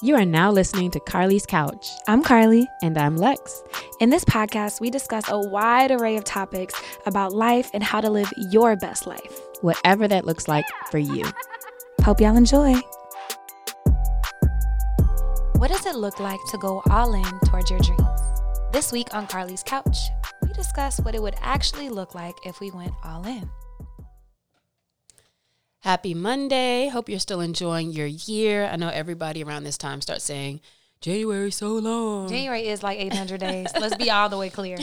You 0.00 0.14
are 0.14 0.24
now 0.24 0.52
listening 0.52 0.92
to 0.92 1.00
Carly's 1.00 1.44
Couch. 1.44 1.90
I'm 2.06 2.22
Carly. 2.22 2.68
And 2.84 2.96
I'm 2.96 3.16
Lex. 3.16 3.64
In 3.98 4.10
this 4.10 4.24
podcast, 4.24 4.80
we 4.80 4.90
discuss 4.90 5.24
a 5.28 5.40
wide 5.40 5.90
array 5.90 6.16
of 6.16 6.22
topics 6.22 6.80
about 7.04 7.32
life 7.32 7.68
and 7.74 7.82
how 7.82 8.00
to 8.00 8.08
live 8.08 8.32
your 8.36 8.76
best 8.76 9.08
life, 9.08 9.40
whatever 9.60 10.06
that 10.06 10.24
looks 10.24 10.46
like 10.46 10.64
for 10.92 10.98
you. 10.98 11.24
Hope 12.02 12.20
y'all 12.20 12.36
enjoy. 12.36 12.74
What 15.56 15.72
does 15.72 15.84
it 15.84 15.96
look 15.96 16.20
like 16.20 16.38
to 16.52 16.58
go 16.58 16.80
all 16.90 17.12
in 17.14 17.40
towards 17.46 17.68
your 17.68 17.80
dreams? 17.80 18.20
This 18.72 18.92
week 18.92 19.12
on 19.12 19.26
Carly's 19.26 19.64
Couch, 19.64 19.98
we 20.42 20.52
discuss 20.52 21.00
what 21.00 21.16
it 21.16 21.22
would 21.22 21.34
actually 21.40 21.88
look 21.88 22.14
like 22.14 22.36
if 22.46 22.60
we 22.60 22.70
went 22.70 22.92
all 23.04 23.26
in. 23.26 23.50
Happy 25.80 26.12
Monday. 26.12 26.88
Hope 26.88 27.08
you're 27.08 27.20
still 27.20 27.40
enjoying 27.40 27.92
your 27.92 28.06
year. 28.06 28.66
I 28.66 28.76
know 28.76 28.88
everybody 28.88 29.42
around 29.44 29.64
this 29.64 29.78
time 29.78 30.00
starts 30.00 30.24
saying, 30.24 30.60
January 31.00 31.52
so 31.52 31.74
long. 31.74 32.28
January 32.28 32.66
is 32.66 32.82
like 32.82 32.98
800 32.98 33.38
days. 33.38 33.68
Let's 33.78 33.96
be 33.96 34.10
all 34.10 34.28
the 34.28 34.36
way 34.36 34.50
clear. 34.50 34.78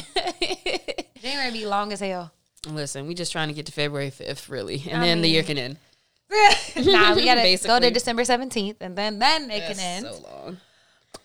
January 1.21 1.51
be 1.51 1.65
long 1.65 1.91
as 1.91 1.99
hell. 1.99 2.31
Listen, 2.67 3.07
we 3.07 3.13
just 3.13 3.33
trying 3.33 3.49
to 3.49 3.53
get 3.53 3.65
to 3.65 3.71
February 3.73 4.09
5th, 4.09 4.49
really. 4.49 4.83
And 4.89 5.01
I 5.01 5.05
then 5.05 5.17
mean, 5.17 5.23
the 5.23 5.29
year 5.29 5.43
can 5.43 5.57
end. 5.57 5.77
nah, 6.77 7.13
we 7.13 7.25
gotta 7.25 7.57
go 7.65 7.79
to 7.79 7.91
December 7.91 8.23
17th 8.23 8.77
and 8.81 8.97
then 8.97 9.19
then 9.19 9.51
it 9.51 9.59
That's 9.59 9.79
can 9.79 10.05
end. 10.05 10.05
so 10.05 10.21
long. 10.23 10.57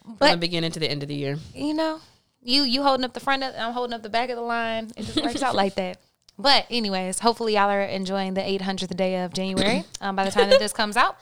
But 0.05 0.19
From 0.19 0.30
the 0.33 0.37
beginning 0.47 0.73
to 0.73 0.80
the 0.80 0.91
end 0.91 1.02
of 1.02 1.09
the 1.09 1.14
year. 1.14 1.39
You 1.55 1.73
know, 1.75 2.00
you 2.42 2.62
you 2.64 2.83
holding 2.83 3.05
up 3.05 3.14
the 3.14 3.20
front 3.20 3.42
of, 3.42 3.55
I'm 3.56 3.73
holding 3.73 3.95
up 3.95 4.02
the 4.02 4.11
back 4.11 4.28
of 4.28 4.37
the 4.37 4.42
line. 4.42 4.91
It 4.97 5.05
just 5.05 5.23
works 5.23 5.42
out 5.42 5.55
like 5.55 5.77
that. 5.77 5.98
But 6.40 6.66
anyways, 6.70 7.20
hopefully 7.20 7.54
y'all 7.54 7.70
are 7.70 7.82
enjoying 7.82 8.34
the 8.34 8.40
800th 8.40 8.96
day 8.96 9.22
of 9.22 9.32
January 9.32 9.84
um, 10.00 10.16
by 10.16 10.24
the 10.24 10.30
time 10.30 10.50
that 10.50 10.58
this 10.58 10.72
comes 10.72 10.96
out. 10.96 11.16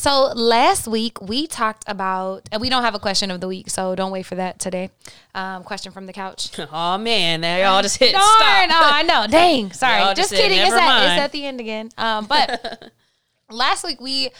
So 0.00 0.32
last 0.34 0.88
week 0.88 1.20
we 1.20 1.46
talked 1.46 1.84
about, 1.86 2.48
and 2.50 2.58
we 2.62 2.70
don't 2.70 2.84
have 2.84 2.94
a 2.94 2.98
question 2.98 3.30
of 3.30 3.42
the 3.42 3.46
week, 3.46 3.68
so 3.68 3.94
don't 3.94 4.10
wait 4.10 4.24
for 4.24 4.34
that 4.36 4.58
today. 4.58 4.88
Um, 5.34 5.62
question 5.62 5.92
from 5.92 6.06
the 6.06 6.14
couch. 6.14 6.58
oh 6.72 6.96
man, 6.96 7.42
now 7.42 7.58
y'all 7.58 7.82
just 7.82 7.98
hit 7.98 8.12
Darn, 8.12 8.24
stop. 8.24 8.68
no, 8.70 8.78
I 8.80 9.02
know. 9.02 9.26
Dang, 9.30 9.72
sorry. 9.72 10.00
Just, 10.14 10.30
just 10.30 10.32
kidding. 10.32 10.58
It's 10.58 10.72
at, 10.72 11.02
it's 11.02 11.20
at 11.20 11.32
the 11.32 11.44
end 11.44 11.60
again. 11.60 11.90
Um, 11.98 12.24
but 12.24 12.90
last 13.50 13.84
week 13.84 14.00
we 14.00 14.30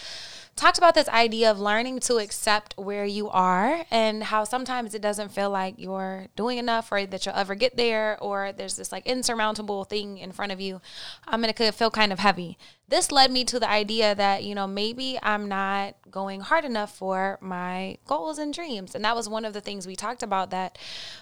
talked 0.57 0.79
about 0.79 0.95
this 0.95 1.09
idea 1.09 1.51
of 1.51 1.59
learning 1.59 2.01
to 2.01 2.17
accept 2.17 2.75
where 2.77 3.05
you 3.05 3.29
are 3.31 3.85
and 3.91 4.25
how 4.25 4.45
sometimes 4.45 4.95
it 4.95 5.01
doesn't 5.01 5.33
feel 5.33 5.51
like 5.51 5.75
you're 5.79 6.27
doing 6.37 6.59
enough 6.59 6.93
or 6.93 7.07
that 7.07 7.25
you'll 7.25 7.35
ever 7.35 7.55
get 7.55 7.77
there 7.77 8.19
or 8.21 8.53
there's 8.53 8.77
this 8.77 8.93
like 8.93 9.07
insurmountable 9.07 9.85
thing 9.85 10.19
in 10.19 10.33
front 10.33 10.53
of 10.53 10.61
you. 10.61 10.81
I 11.27 11.37
mean, 11.37 11.49
it 11.49 11.57
could 11.57 11.75
feel 11.75 11.91
kind 11.91 12.13
of 12.13 12.19
heavy. 12.19 12.59
This 12.89 13.13
led 13.13 13.31
me 13.31 13.45
to 13.45 13.61
the 13.61 13.71
idea 13.71 14.15
that, 14.15 14.43
you 14.43 14.55
know, 14.55 14.67
maybe 14.67 15.19
I'm 15.23 15.49
not 15.49 15.95
going 16.11 16.41
hard 16.41 16.65
enough 16.65 16.95
for 16.95 17.39
my 17.41 17.99
goals 18.05 18.39
and 18.39 18.53
dreams. 18.53 18.95
And 18.95 19.05
that 19.05 19.15
was 19.15 19.29
one 19.29 19.45
of 19.45 19.53
the 19.53 19.61
things 19.61 19.87
we 19.87 19.95
talked 19.97 20.23
about 20.23 20.51
that 20.51 20.77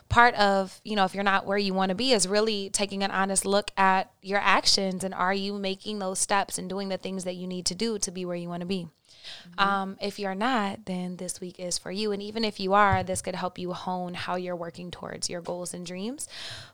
part 0.08 0.34
of, 0.34 0.80
you 0.82 0.96
know, 0.96 1.04
if 1.04 1.14
you're 1.14 1.22
not 1.22 1.46
where 1.46 1.58
you 1.58 1.74
want 1.74 1.90
to 1.90 1.94
be 1.94 2.12
is 2.12 2.26
really 2.26 2.70
taking 2.70 3.02
an 3.02 3.10
honest 3.10 3.44
look 3.44 3.70
at 3.76 4.10
your 4.22 4.40
actions 4.40 5.04
and 5.04 5.12
are 5.14 5.34
you 5.34 5.58
making 5.58 5.98
those 5.98 6.18
steps 6.18 6.58
and 6.58 6.68
doing 6.68 6.88
the 6.88 6.96
things 6.96 7.24
that 7.24 7.36
you 7.36 7.46
need 7.46 7.66
to 7.66 7.74
do 7.74 7.98
to 7.98 8.10
be 8.10 8.24
where 8.24 8.36
you 8.36 8.48
want 8.48 8.60
to 8.60 8.66
be. 8.66 8.88
Mm-hmm. 9.58 9.68
Um, 9.68 9.96
if 10.00 10.18
you're 10.18 10.34
not, 10.34 10.86
then 10.86 11.16
this 11.16 11.40
week 11.40 11.58
is 11.58 11.78
for 11.78 11.90
you. 11.90 12.12
And 12.12 12.22
even 12.22 12.44
if 12.44 12.60
you 12.60 12.74
are, 12.74 13.02
this 13.02 13.22
could 13.22 13.34
help 13.34 13.58
you 13.58 13.72
hone 13.72 14.14
how 14.14 14.36
you're 14.36 14.56
working 14.56 14.90
towards 14.90 15.28
your 15.28 15.40
goals 15.40 15.74
and 15.74 15.84
dreams. 15.84 16.28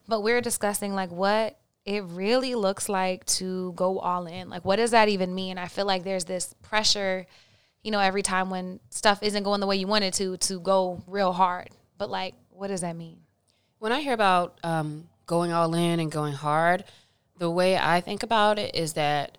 But 0.09 0.23
we're 0.23 0.41
discussing 0.41 0.95
like 0.95 1.11
what 1.11 1.59
it 1.85 2.03
really 2.05 2.55
looks 2.55 2.89
like 2.89 3.25
to 3.27 3.73
go 3.73 3.99
all 3.99 4.27
in. 4.27 4.49
Like, 4.49 4.65
what 4.65 4.77
does 4.77 4.93
that 4.93 5.09
even 5.09 5.35
mean? 5.35 5.59
I 5.59 5.69
feel 5.69 5.85
like 5.85 6.03
there's 6.03 6.25
this 6.25 6.55
pressure, 6.63 7.27
you 7.83 7.91
know, 7.91 8.01
every 8.01 8.23
time 8.23 8.49
when 8.49 8.81
stuff 8.91 9.23
isn't 9.23 9.43
going 9.43 9.61
the 9.61 9.67
way 9.67 9.77
you 9.77 9.87
want 9.87 10.05
it 10.05 10.15
to, 10.15 10.37
to 10.39 10.61
go 10.61 11.03
real 11.07 11.33
hard. 11.33 11.69
But 11.99 12.11
like, 12.11 12.35
what 12.51 12.69
does 12.69 12.81
that 12.81 12.97
mean? 12.97 13.19
When 13.79 13.93
I 13.93 14.01
hear 14.01 14.15
about 14.15 14.59
um, 14.65 15.09
going 15.27 15.53
all 15.53 15.75
in 15.75 16.01
and 16.01 16.11
going 16.11 16.33
hard, 16.33 16.85
the 17.39 17.51
way 17.51 17.77
I 17.77 18.01
think 18.01 18.23
about 18.23 18.59
it 18.59 18.75
is 18.75 18.95
that 18.95 19.37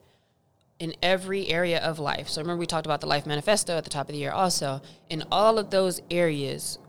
in 0.79 0.93
every 1.01 1.47
area 1.47 1.79
of 1.79 1.99
life. 1.99 2.27
So 2.27 2.41
remember 2.41 2.59
we 2.59 2.65
talked 2.65 2.85
about 2.85 3.01
the 3.01 3.07
life 3.07 3.25
manifesto 3.25 3.77
at 3.77 3.83
the 3.83 3.89
top 3.89 4.09
of 4.09 4.13
the 4.13 4.19
year 4.19 4.31
also. 4.31 4.81
In 5.09 5.23
all 5.31 5.57
of 5.57 5.69
those 5.69 6.01
areas, 6.11 6.79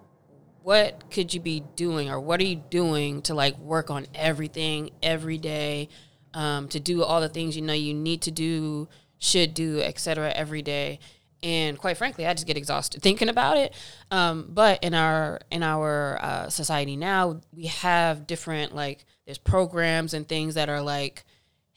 what 0.62 1.10
could 1.10 1.32
you 1.32 1.40
be 1.40 1.62
doing 1.76 2.10
or 2.10 2.18
what 2.18 2.40
are 2.40 2.44
you 2.44 2.56
doing 2.56 3.22
to 3.22 3.34
like 3.34 3.56
work 3.58 3.90
on 3.90 4.06
everything 4.14 4.90
every 5.02 5.38
day 5.38 5.88
um, 6.34 6.68
to 6.68 6.80
do 6.80 7.02
all 7.02 7.20
the 7.20 7.28
things 7.28 7.56
you 7.56 7.62
know 7.62 7.72
you 7.72 7.94
need 7.94 8.22
to 8.22 8.30
do, 8.30 8.88
should 9.18 9.54
do, 9.54 9.80
etc. 9.80 10.32
every 10.34 10.62
day. 10.62 10.98
And 11.42 11.78
quite 11.78 11.96
frankly, 11.96 12.26
I 12.26 12.34
just 12.34 12.46
get 12.46 12.56
exhausted 12.56 13.02
thinking 13.02 13.28
about 13.28 13.56
it. 13.56 13.74
Um, 14.10 14.46
but 14.48 14.82
in 14.82 14.94
our 14.94 15.40
in 15.50 15.62
our 15.62 16.18
uh, 16.20 16.48
society 16.48 16.96
now, 16.96 17.40
we 17.52 17.66
have 17.66 18.26
different 18.26 18.74
like 18.74 19.04
there's 19.24 19.38
programs 19.38 20.12
and 20.12 20.28
things 20.28 20.56
that 20.56 20.68
are 20.68 20.82
like 20.82 21.24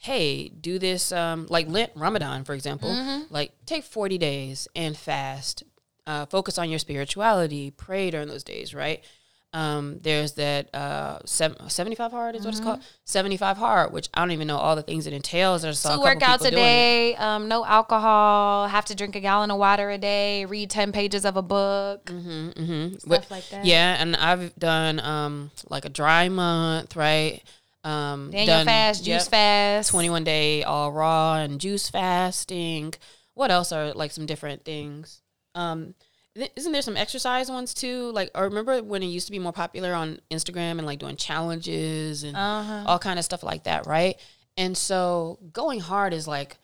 hey, 0.02 0.48
do 0.48 0.78
this, 0.78 1.12
um, 1.12 1.46
like 1.50 1.68
Lent, 1.68 1.92
Ramadan, 1.94 2.44
for 2.44 2.54
example, 2.54 2.88
mm-hmm. 2.88 3.32
like 3.32 3.52
take 3.66 3.84
40 3.84 4.16
days 4.16 4.66
and 4.74 4.96
fast, 4.96 5.62
uh, 6.06 6.24
focus 6.24 6.56
on 6.56 6.70
your 6.70 6.78
spirituality, 6.78 7.70
pray 7.70 8.10
during 8.10 8.26
those 8.26 8.42
days, 8.42 8.74
right? 8.74 9.04
Um, 9.52 9.98
there's 10.00 10.32
that 10.34 10.74
uh, 10.74 11.18
75 11.26 12.12
hard 12.12 12.34
is 12.34 12.46
what 12.46 12.54
mm-hmm. 12.54 12.58
it's 12.58 12.64
called 12.64 12.84
75 13.04 13.56
hard 13.56 13.92
which 13.92 14.08
i 14.14 14.20
don't 14.20 14.30
even 14.30 14.46
know 14.46 14.58
all 14.58 14.76
the 14.76 14.82
things 14.82 15.08
it 15.08 15.12
entails 15.12 15.62
there's 15.62 15.82
two 15.82 15.88
workouts 15.88 16.44
a 16.44 16.52
day 16.52 17.16
um, 17.16 17.48
no 17.48 17.64
alcohol 17.64 18.68
have 18.68 18.84
to 18.84 18.94
drink 18.94 19.16
a 19.16 19.20
gallon 19.20 19.50
of 19.50 19.58
water 19.58 19.90
a 19.90 19.98
day 19.98 20.44
read 20.44 20.70
10 20.70 20.92
pages 20.92 21.24
of 21.24 21.36
a 21.36 21.42
book 21.42 22.04
mm-hmm, 22.04 22.50
mm-hmm. 22.50 22.96
stuff 22.98 23.28
like 23.28 23.48
that 23.48 23.64
yeah 23.64 23.96
and 23.98 24.14
i've 24.14 24.54
done 24.54 25.00
um, 25.00 25.50
like 25.68 25.84
a 25.84 25.88
dry 25.88 26.28
month 26.28 26.94
right 26.94 27.42
um, 27.84 28.30
Daniel 28.30 28.58
done, 28.58 28.66
fast, 28.66 29.04
juice 29.04 29.24
yep, 29.24 29.30
fast, 29.30 29.90
twenty 29.90 30.10
one 30.10 30.24
day 30.24 30.62
all 30.62 30.92
raw 30.92 31.36
and 31.36 31.60
juice 31.60 31.88
fasting. 31.88 32.94
What 33.34 33.50
else 33.50 33.72
are 33.72 33.92
like 33.92 34.10
some 34.10 34.26
different 34.26 34.64
things? 34.64 35.22
Um, 35.54 35.94
isn't 36.34 36.72
there 36.72 36.82
some 36.82 36.96
exercise 36.96 37.50
ones 37.50 37.74
too? 37.74 38.12
Like, 38.12 38.30
I 38.34 38.42
remember 38.42 38.82
when 38.82 39.02
it 39.02 39.06
used 39.06 39.26
to 39.26 39.32
be 39.32 39.38
more 39.38 39.52
popular 39.52 39.94
on 39.94 40.20
Instagram 40.30 40.72
and 40.72 40.86
like 40.86 40.98
doing 40.98 41.16
challenges 41.16 42.22
and 42.22 42.36
uh-huh. 42.36 42.84
all 42.86 42.98
kind 42.98 43.18
of 43.18 43.24
stuff 43.24 43.42
like 43.42 43.64
that, 43.64 43.86
right? 43.86 44.16
And 44.56 44.76
so 44.76 45.38
going 45.52 45.80
hard 45.80 46.12
is 46.12 46.28
like, 46.28 46.58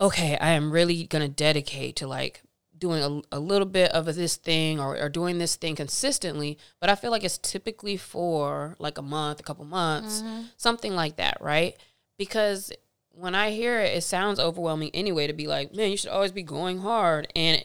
okay, 0.00 0.36
I 0.38 0.50
am 0.50 0.70
really 0.70 1.04
gonna 1.04 1.28
dedicate 1.28 1.96
to 1.96 2.06
like 2.06 2.42
doing 2.78 3.02
a, 3.02 3.36
a 3.36 3.40
little 3.40 3.66
bit 3.66 3.90
of 3.92 4.06
this 4.14 4.36
thing 4.36 4.80
or, 4.80 4.96
or 4.96 5.08
doing 5.08 5.38
this 5.38 5.56
thing 5.56 5.76
consistently, 5.76 6.58
but 6.80 6.88
I 6.90 6.94
feel 6.94 7.10
like 7.10 7.24
it's 7.24 7.38
typically 7.38 7.96
for 7.96 8.76
like 8.78 8.98
a 8.98 9.02
month, 9.02 9.40
a 9.40 9.42
couple 9.42 9.64
months, 9.64 10.22
mm-hmm. 10.22 10.42
something 10.56 10.94
like 10.94 11.16
that, 11.16 11.38
right? 11.40 11.76
Because 12.18 12.72
when 13.10 13.34
I 13.34 13.50
hear 13.50 13.80
it, 13.80 13.96
it 13.96 14.02
sounds 14.02 14.38
overwhelming 14.38 14.90
anyway 14.94 15.26
to 15.26 15.32
be 15.32 15.46
like, 15.46 15.74
man, 15.74 15.90
you 15.90 15.96
should 15.96 16.10
always 16.10 16.32
be 16.32 16.42
going 16.42 16.78
hard. 16.78 17.30
And 17.34 17.64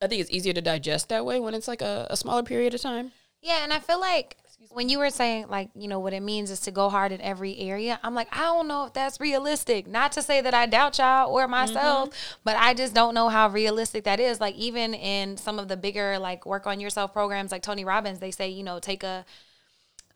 I 0.00 0.06
think 0.06 0.20
it's 0.20 0.30
easier 0.30 0.52
to 0.52 0.62
digest 0.62 1.08
that 1.08 1.26
way 1.26 1.40
when 1.40 1.54
it's 1.54 1.68
like 1.68 1.82
a, 1.82 2.06
a 2.08 2.16
smaller 2.16 2.42
period 2.42 2.74
of 2.74 2.80
time. 2.80 3.12
Yeah, 3.42 3.64
and 3.64 3.72
I 3.72 3.80
feel 3.80 4.00
like 4.00 4.36
when 4.70 4.88
you 4.88 4.98
were 4.98 5.10
saying 5.10 5.46
like 5.48 5.68
you 5.74 5.88
know 5.88 5.98
what 5.98 6.12
it 6.12 6.20
means 6.20 6.50
is 6.50 6.60
to 6.60 6.70
go 6.70 6.88
hard 6.88 7.12
in 7.12 7.20
every 7.20 7.58
area 7.58 7.98
i'm 8.02 8.14
like 8.14 8.28
i 8.32 8.40
don't 8.40 8.68
know 8.68 8.84
if 8.84 8.92
that's 8.92 9.20
realistic 9.20 9.86
not 9.86 10.12
to 10.12 10.22
say 10.22 10.40
that 10.40 10.54
i 10.54 10.66
doubt 10.66 10.98
y'all 10.98 11.30
or 11.30 11.46
myself 11.48 12.10
mm-hmm. 12.10 12.40
but 12.44 12.56
i 12.56 12.72
just 12.72 12.94
don't 12.94 13.14
know 13.14 13.28
how 13.28 13.48
realistic 13.48 14.04
that 14.04 14.20
is 14.20 14.40
like 14.40 14.54
even 14.54 14.94
in 14.94 15.36
some 15.36 15.58
of 15.58 15.68
the 15.68 15.76
bigger 15.76 16.18
like 16.18 16.46
work 16.46 16.66
on 16.66 16.80
yourself 16.80 17.12
programs 17.12 17.52
like 17.52 17.62
tony 17.62 17.84
robbins 17.84 18.20
they 18.20 18.30
say 18.30 18.48
you 18.48 18.62
know 18.62 18.78
take 18.78 19.02
a 19.02 19.24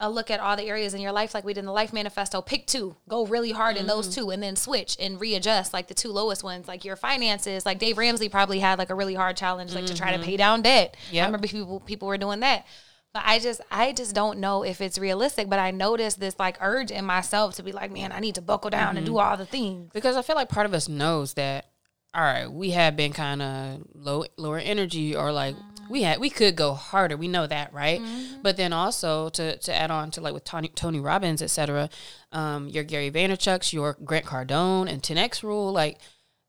a 0.00 0.10
look 0.10 0.28
at 0.28 0.40
all 0.40 0.56
the 0.56 0.64
areas 0.64 0.92
in 0.92 1.00
your 1.00 1.12
life 1.12 1.34
like 1.34 1.44
we 1.44 1.54
did 1.54 1.60
in 1.60 1.66
the 1.66 1.72
life 1.72 1.92
manifesto 1.92 2.42
pick 2.42 2.66
two 2.66 2.96
go 3.08 3.26
really 3.26 3.52
hard 3.52 3.76
mm-hmm. 3.76 3.82
in 3.82 3.86
those 3.86 4.08
mm-hmm. 4.08 4.22
two 4.22 4.30
and 4.30 4.42
then 4.42 4.56
switch 4.56 4.96
and 4.98 5.20
readjust 5.20 5.72
like 5.72 5.86
the 5.86 5.94
two 5.94 6.10
lowest 6.10 6.42
ones 6.42 6.66
like 6.66 6.84
your 6.84 6.96
finances 6.96 7.64
like 7.64 7.78
dave 7.78 7.96
ramsey 7.96 8.28
probably 8.28 8.58
had 8.58 8.78
like 8.78 8.90
a 8.90 8.94
really 8.94 9.14
hard 9.14 9.36
challenge 9.36 9.72
like 9.72 9.84
mm-hmm. 9.84 9.94
to 9.94 9.98
try 9.98 10.10
to 10.10 10.16
mm-hmm. 10.16 10.26
pay 10.26 10.36
down 10.36 10.62
debt 10.62 10.96
yeah 11.12 11.22
i 11.22 11.26
remember 11.26 11.46
people 11.46 11.80
people 11.80 12.08
were 12.08 12.18
doing 12.18 12.40
that 12.40 12.66
but 13.14 13.22
I 13.24 13.38
just 13.38 13.60
I 13.70 13.92
just 13.92 14.14
don't 14.14 14.40
know 14.40 14.64
if 14.64 14.80
it's 14.80 14.98
realistic. 14.98 15.48
But 15.48 15.60
I 15.60 15.70
noticed 15.70 16.18
this 16.18 16.36
like 16.38 16.58
urge 16.60 16.90
in 16.90 17.04
myself 17.04 17.54
to 17.54 17.62
be 17.62 17.72
like, 17.72 17.92
man, 17.92 18.12
I 18.12 18.18
need 18.18 18.34
to 18.34 18.42
buckle 18.42 18.70
down 18.70 18.88
mm-hmm. 18.88 18.96
and 18.98 19.06
do 19.06 19.12
mm-hmm. 19.12 19.30
all 19.30 19.36
the 19.36 19.46
things. 19.46 19.90
Because 19.94 20.16
I 20.16 20.22
feel 20.22 20.36
like 20.36 20.48
part 20.48 20.66
of 20.66 20.74
us 20.74 20.88
knows 20.88 21.34
that 21.34 21.66
all 22.12 22.22
right, 22.22 22.50
we 22.50 22.70
have 22.70 22.96
been 22.96 23.12
kind 23.12 23.40
of 23.40 23.82
low 23.94 24.24
lower 24.36 24.58
energy 24.58 25.16
or 25.16 25.32
like 25.32 25.54
mm-hmm. 25.54 25.92
we 25.92 26.02
had 26.02 26.18
we 26.18 26.28
could 26.28 26.56
go 26.56 26.74
harder. 26.74 27.16
We 27.16 27.28
know 27.28 27.46
that, 27.46 27.72
right? 27.72 28.00
Mm-hmm. 28.00 28.42
But 28.42 28.56
then 28.56 28.72
also 28.72 29.28
to 29.30 29.58
to 29.58 29.74
add 29.74 29.92
on 29.92 30.10
to 30.12 30.20
like 30.20 30.34
with 30.34 30.44
Tony 30.44 30.68
Tony 30.68 30.98
Robbins, 30.98 31.40
etc. 31.40 31.90
Um, 32.32 32.68
your 32.68 32.82
Gary 32.82 33.12
Vaynerchuk's, 33.12 33.72
your 33.72 33.96
Grant 34.04 34.26
Cardone, 34.26 34.88
and 34.88 35.02
10x 35.02 35.44
Rule, 35.44 35.72
like 35.72 35.98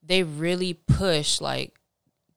they 0.01 0.23
really 0.23 0.73
push 0.73 1.39
like 1.39 1.79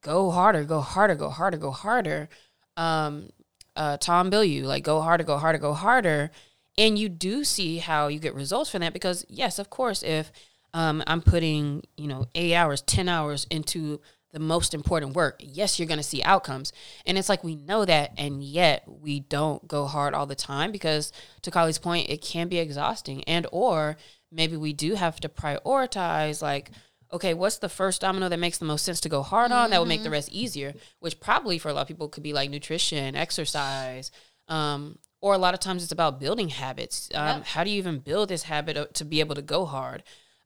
go 0.02 0.30
harder, 0.30 0.64
go 0.64 0.80
harder, 0.80 1.14
go 1.14 1.30
harder, 1.30 1.56
go 1.56 1.70
harder. 1.70 2.28
Um, 2.76 3.30
uh, 3.78 3.96
Tom 3.96 4.30
Bilyeu, 4.30 4.64
like 4.64 4.82
go 4.82 5.00
harder, 5.00 5.24
go 5.24 5.38
harder, 5.38 5.58
go 5.58 5.72
harder. 5.72 6.30
And 6.76 6.98
you 6.98 7.08
do 7.08 7.44
see 7.44 7.78
how 7.78 8.08
you 8.08 8.18
get 8.18 8.34
results 8.34 8.70
from 8.70 8.82
that 8.82 8.92
because, 8.92 9.24
yes, 9.28 9.58
of 9.58 9.70
course, 9.70 10.02
if 10.02 10.30
um, 10.74 11.02
I'm 11.06 11.22
putting, 11.22 11.82
you 11.96 12.08
know, 12.08 12.26
eight 12.34 12.54
hours, 12.54 12.82
10 12.82 13.08
hours 13.08 13.46
into 13.50 14.00
the 14.32 14.38
most 14.38 14.74
important 14.74 15.16
work. 15.16 15.40
Yes, 15.40 15.78
you're 15.78 15.88
going 15.88 15.98
to 15.98 16.04
see 16.04 16.22
outcomes. 16.22 16.72
And 17.06 17.16
it's 17.16 17.28
like 17.28 17.42
we 17.42 17.56
know 17.56 17.84
that 17.84 18.12
and 18.18 18.42
yet 18.42 18.84
we 18.86 19.20
don't 19.20 19.66
go 19.66 19.86
hard 19.86 20.12
all 20.12 20.26
the 20.26 20.34
time 20.34 20.70
because 20.70 21.12
to 21.42 21.50
Carly's 21.50 21.78
point, 21.78 22.10
it 22.10 22.20
can 22.20 22.48
be 22.48 22.58
exhausting 22.58 23.24
and 23.24 23.46
or 23.50 23.96
maybe 24.30 24.56
we 24.56 24.72
do 24.72 24.94
have 24.94 25.18
to 25.20 25.28
prioritize 25.28 26.42
like 26.42 26.70
okay, 27.12 27.34
what's 27.34 27.58
the 27.58 27.68
first 27.68 28.00
domino 28.00 28.28
that 28.28 28.38
makes 28.38 28.58
the 28.58 28.64
most 28.64 28.84
sense 28.84 29.00
to 29.00 29.08
go 29.08 29.22
hard 29.22 29.52
on 29.52 29.64
mm-hmm. 29.64 29.70
that 29.70 29.78
will 29.78 29.86
make 29.86 30.00
the 30.00 30.06
mm-hmm. 30.06 30.14
rest 30.14 30.32
easier, 30.32 30.74
which 31.00 31.20
probably 31.20 31.58
for 31.58 31.68
a 31.68 31.72
lot 31.72 31.82
of 31.82 31.88
people 31.88 32.08
could 32.08 32.22
be 32.22 32.32
like 32.32 32.50
nutrition, 32.50 33.16
exercise, 33.16 34.10
um, 34.48 34.98
or 35.20 35.34
a 35.34 35.38
lot 35.38 35.54
of 35.54 35.60
times 35.60 35.82
it's 35.82 35.92
about 35.92 36.20
building 36.20 36.48
habits. 36.48 37.08
Um, 37.14 37.38
yep. 37.38 37.46
How 37.46 37.64
do 37.64 37.70
you 37.70 37.78
even 37.78 37.98
build 37.98 38.28
this 38.28 38.44
habit 38.44 38.94
to 38.94 39.04
be 39.04 39.20
able 39.20 39.34
to 39.34 39.42
go 39.42 39.64
hard? 39.64 40.02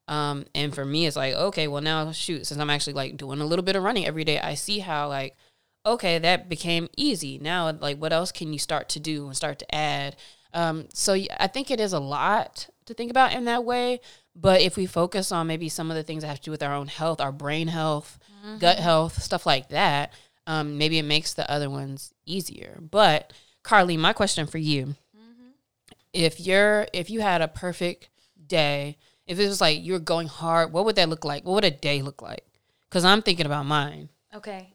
Um, 0.08 0.46
and 0.54 0.74
for 0.74 0.84
me, 0.84 1.06
it's 1.06 1.16
like, 1.16 1.34
okay, 1.34 1.68
well, 1.68 1.82
now 1.82 2.10
shoot, 2.12 2.46
since 2.46 2.60
I'm 2.60 2.70
actually 2.70 2.94
like 2.94 3.16
doing 3.16 3.40
a 3.40 3.46
little 3.46 3.64
bit 3.64 3.76
of 3.76 3.82
running 3.82 4.06
every 4.06 4.24
day, 4.24 4.38
I 4.38 4.54
see 4.54 4.80
how 4.80 5.08
like, 5.08 5.36
okay, 5.84 6.18
that 6.18 6.48
became 6.48 6.88
easy. 6.96 7.38
Now, 7.38 7.70
like, 7.72 7.98
what 7.98 8.12
else 8.12 8.32
can 8.32 8.52
you 8.52 8.58
start 8.58 8.88
to 8.90 9.00
do 9.00 9.26
and 9.26 9.36
start 9.36 9.58
to 9.60 9.74
add? 9.74 10.16
Um, 10.54 10.86
so 10.92 11.14
I 11.38 11.46
think 11.46 11.70
it 11.70 11.80
is 11.80 11.92
a 11.92 12.00
lot 12.00 12.68
to 12.86 12.94
think 12.94 13.10
about 13.10 13.32
in 13.32 13.44
that 13.46 13.64
way. 13.64 14.00
But 14.34 14.62
if 14.62 14.76
we 14.76 14.86
focus 14.86 15.30
on 15.30 15.46
maybe 15.46 15.68
some 15.68 15.90
of 15.90 15.96
the 15.96 16.02
things 16.02 16.22
that 16.22 16.28
have 16.28 16.38
to 16.38 16.44
do 16.44 16.50
with 16.50 16.62
our 16.62 16.74
own 16.74 16.88
health, 16.88 17.20
our 17.20 17.32
brain 17.32 17.68
health, 17.68 18.18
mm-hmm. 18.44 18.58
gut 18.58 18.78
health, 18.78 19.22
stuff 19.22 19.44
like 19.44 19.68
that, 19.68 20.12
um, 20.46 20.78
maybe 20.78 20.98
it 20.98 21.04
makes 21.04 21.34
the 21.34 21.48
other 21.50 21.68
ones 21.68 22.14
easier. 22.24 22.78
But 22.80 23.32
Carly, 23.62 23.96
my 23.96 24.12
question 24.12 24.46
for 24.46 24.58
you: 24.58 24.86
mm-hmm. 24.86 25.50
If 26.12 26.40
you're 26.40 26.86
if 26.92 27.10
you 27.10 27.20
had 27.20 27.42
a 27.42 27.48
perfect 27.48 28.08
day 28.46 28.96
if 29.26 29.38
it 29.38 29.46
was 29.46 29.60
like 29.60 29.82
you 29.82 29.92
were 29.92 29.98
going 29.98 30.28
hard, 30.28 30.72
what 30.72 30.84
would 30.84 30.96
that 30.96 31.08
look 31.08 31.24
like? 31.24 31.44
What 31.44 31.54
would 31.54 31.64
a 31.64 31.70
day 31.70 32.02
look 32.02 32.22
like? 32.22 32.44
Because 32.88 33.04
I'm 33.04 33.22
thinking 33.22 33.46
about 33.46 33.66
mine. 33.66 34.08
Okay. 34.34 34.72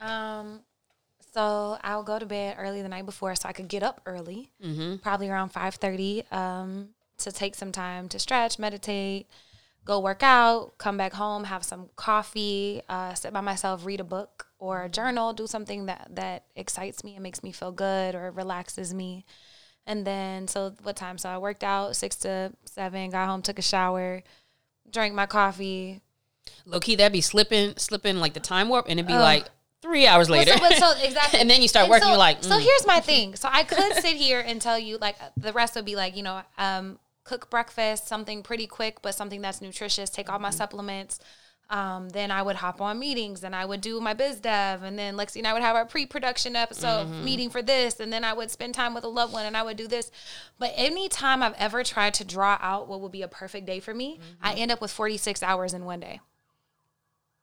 Um. 0.00 0.60
So 1.32 1.76
I'll 1.82 2.04
go 2.04 2.18
to 2.18 2.26
bed 2.26 2.56
early 2.60 2.80
the 2.82 2.88
night 2.88 3.06
before, 3.06 3.34
so 3.34 3.48
I 3.48 3.52
could 3.52 3.66
get 3.66 3.82
up 3.82 4.00
early, 4.06 4.52
mm-hmm. 4.64 4.96
probably 4.96 5.28
around 5.28 5.48
five 5.48 5.74
thirty, 5.74 6.22
um, 6.30 6.90
to 7.18 7.32
take 7.32 7.54
some 7.54 7.72
time 7.72 8.08
to 8.08 8.18
stretch, 8.18 8.58
meditate, 8.58 9.26
go 9.84 10.00
work 10.00 10.22
out, 10.22 10.78
come 10.78 10.96
back 10.96 11.12
home, 11.12 11.44
have 11.44 11.64
some 11.64 11.88
coffee, 11.96 12.82
uh, 12.88 13.14
sit 13.14 13.32
by 13.32 13.40
myself, 13.40 13.84
read 13.84 14.00
a 14.00 14.04
book 14.04 14.46
or 14.58 14.84
a 14.84 14.88
journal, 14.88 15.32
do 15.32 15.46
something 15.46 15.86
that 15.86 16.08
that 16.10 16.44
excites 16.56 17.04
me 17.04 17.14
and 17.14 17.22
makes 17.22 17.42
me 17.42 17.52
feel 17.52 17.72
good 17.72 18.14
or 18.14 18.30
relaxes 18.30 18.94
me. 18.94 19.24
And 19.86 20.06
then, 20.06 20.48
so 20.48 20.74
what 20.82 20.96
time? 20.96 21.18
So 21.18 21.28
I 21.28 21.36
worked 21.38 21.62
out 21.62 21.94
six 21.96 22.16
to 22.16 22.52
seven, 22.64 23.10
got 23.10 23.28
home, 23.28 23.42
took 23.42 23.58
a 23.58 23.62
shower, 23.62 24.22
drank 24.90 25.14
my 25.14 25.26
coffee. 25.26 26.00
Low 26.64 26.80
key, 26.80 26.94
that'd 26.94 27.12
be 27.12 27.20
slipping, 27.20 27.74
slipping 27.76 28.16
like 28.16 28.32
the 28.32 28.40
time 28.40 28.68
warp, 28.68 28.86
and 28.88 28.98
it'd 28.98 29.06
be 29.06 29.12
uh, 29.12 29.20
like 29.20 29.46
three 29.82 30.06
hours 30.06 30.30
later. 30.30 30.52
Well, 30.58 30.72
so, 30.72 30.94
so, 30.94 31.02
exactly. 31.06 31.40
and 31.40 31.50
then 31.50 31.60
you 31.60 31.68
start 31.68 31.84
and 31.84 31.90
working, 31.90 32.04
so, 32.04 32.10
you're 32.10 32.18
like, 32.18 32.40
mm. 32.40 32.44
so 32.44 32.58
here's 32.58 32.86
my 32.86 33.00
thing. 33.00 33.36
So 33.36 33.48
I 33.52 33.64
could 33.64 33.94
sit 33.96 34.16
here 34.16 34.40
and 34.40 34.60
tell 34.60 34.78
you, 34.78 34.96
like, 34.96 35.16
the 35.36 35.52
rest 35.52 35.74
would 35.74 35.84
be 35.84 35.96
like, 35.96 36.16
you 36.16 36.22
know, 36.22 36.40
um, 36.56 36.98
cook 37.24 37.50
breakfast, 37.50 38.06
something 38.06 38.42
pretty 38.42 38.66
quick, 38.66 39.02
but 39.02 39.14
something 39.14 39.40
that's 39.40 39.60
nutritious, 39.60 40.10
take 40.10 40.30
all 40.30 40.38
my 40.38 40.48
mm-hmm. 40.48 40.56
supplements 40.56 41.18
um, 41.70 42.10
then 42.10 42.30
I 42.30 42.42
would 42.42 42.56
hop 42.56 42.80
on 42.80 42.98
meetings 42.98 43.42
and 43.42 43.56
I 43.56 43.64
would 43.64 43.80
do 43.80 44.00
my 44.00 44.12
biz 44.12 44.38
dev. 44.38 44.82
And 44.82 44.98
then 44.98 45.16
Lexi 45.16 45.36
and 45.36 45.46
I 45.46 45.52
would 45.52 45.62
have 45.62 45.76
our 45.76 45.86
pre 45.86 46.04
production 46.06 46.56
episode 46.56 47.06
mm-hmm. 47.06 47.24
meeting 47.24 47.50
for 47.50 47.62
this. 47.62 48.00
And 48.00 48.12
then 48.12 48.22
I 48.22 48.32
would 48.32 48.50
spend 48.50 48.74
time 48.74 48.94
with 48.94 49.04
a 49.04 49.08
loved 49.08 49.32
one 49.32 49.46
and 49.46 49.56
I 49.56 49.62
would 49.62 49.76
do 49.76 49.88
this. 49.88 50.10
But 50.58 50.72
anytime 50.76 51.42
I've 51.42 51.54
ever 51.54 51.82
tried 51.82 52.14
to 52.14 52.24
draw 52.24 52.58
out 52.60 52.88
what 52.88 53.00
would 53.00 53.12
be 53.12 53.22
a 53.22 53.28
perfect 53.28 53.66
day 53.66 53.80
for 53.80 53.94
me, 53.94 54.16
mm-hmm. 54.16 54.46
I 54.46 54.54
end 54.54 54.70
up 54.70 54.80
with 54.80 54.90
46 54.90 55.42
hours 55.42 55.72
in 55.72 55.84
one 55.84 56.00
day. 56.00 56.20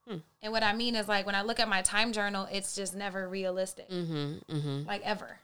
Hmm. 0.07 0.17
And 0.41 0.51
what 0.51 0.63
I 0.63 0.73
mean 0.73 0.95
is, 0.95 1.07
like, 1.07 1.25
when 1.25 1.35
I 1.35 1.43
look 1.43 1.59
at 1.59 1.69
my 1.69 1.83
time 1.83 2.11
journal, 2.11 2.47
it's 2.51 2.75
just 2.75 2.95
never 2.95 3.29
realistic. 3.29 3.89
Mm-hmm, 3.89 4.55
mm-hmm. 4.55 4.87
like, 4.87 5.03
ever. 5.03 5.37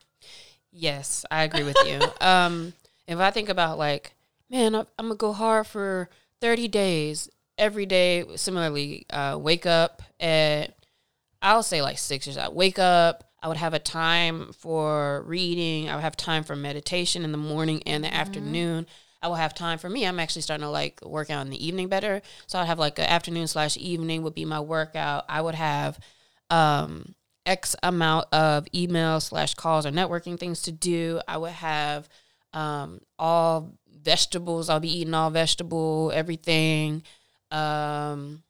Yes, 0.72 1.26
I 1.30 1.44
agree 1.44 1.64
with 1.64 1.78
you. 1.86 2.02
um, 2.26 2.74
if 3.08 3.20
I 3.20 3.30
think 3.30 3.50
about, 3.50 3.78
like, 3.78 4.14
man, 4.50 4.76
I'm 4.76 4.86
going 4.98 5.12
to 5.12 5.16
go 5.16 5.34
hard 5.34 5.68
for 5.68 6.10
30 6.42 6.68
days 6.68 7.30
every 7.58 7.86
day. 7.86 8.26
Similarly 8.36 9.06
uh, 9.10 9.38
wake 9.40 9.66
up 9.66 10.02
at 10.20 10.74
i'll 11.40 11.62
say 11.62 11.84
like 11.84 12.00
six 12.00 12.28
or 12.28 12.32
so 12.32 12.50
wake 12.50 12.80
up 12.80 13.28
i 13.44 13.48
would 13.48 13.58
have 13.58 13.76
a 13.76 13.80
time 13.80 14.52
for 14.54 15.24
reading. 15.26 15.90
I 15.90 15.96
would 15.96 16.02
have 16.02 16.18
time 16.18 16.44
for 16.44 16.56
meditation 16.56 17.24
in 17.24 17.32
the 17.32 17.38
morning 17.38 17.84
and 17.86 18.04
the 18.04 18.08
mm-hmm. 18.08 18.18
afternoon. 18.18 18.88
I 19.22 19.28
will 19.28 19.36
have 19.36 19.54
time 19.54 19.78
for 19.78 19.90
me. 19.90 20.06
I'm 20.06 20.20
actually 20.20 20.42
starting 20.42 20.64
to 20.64 20.70
like 20.70 21.00
work 21.04 21.30
out 21.30 21.46
in 21.46 21.50
the 21.50 21.66
evening 21.66 21.88
better. 21.88 22.22
So 22.48 22.60
i'd 22.60 22.66
have 22.66 22.80
like 22.80 23.00
an 23.00 23.06
afternoon 23.06 23.48
slash 23.48 23.78
evening 23.78 24.24
would 24.24 24.36
be 24.36 24.46
my 24.46 24.60
workout. 24.60 25.26
I 25.30 25.42
would 25.42 25.56
have 25.56 26.00
um 26.50 27.14
x 27.46 27.76
amount 27.84 28.28
of 28.34 28.66
emails 28.74 29.24
slash 29.24 29.54
calls 29.54 29.86
or 29.86 29.92
networking 29.92 30.40
things 30.40 30.64
to 30.64 30.72
do. 30.72 31.22
I 31.28 31.38
would 31.38 31.52
have 31.52 32.10
um 32.54 33.02
all 33.20 33.78
vegetables 34.12 34.70
i'll 34.70 34.80
be 34.80 35.00
eating 35.00 35.14
all 35.14 35.30
vegetable 35.30 36.12
everything 36.16 37.04
um, 37.52 38.44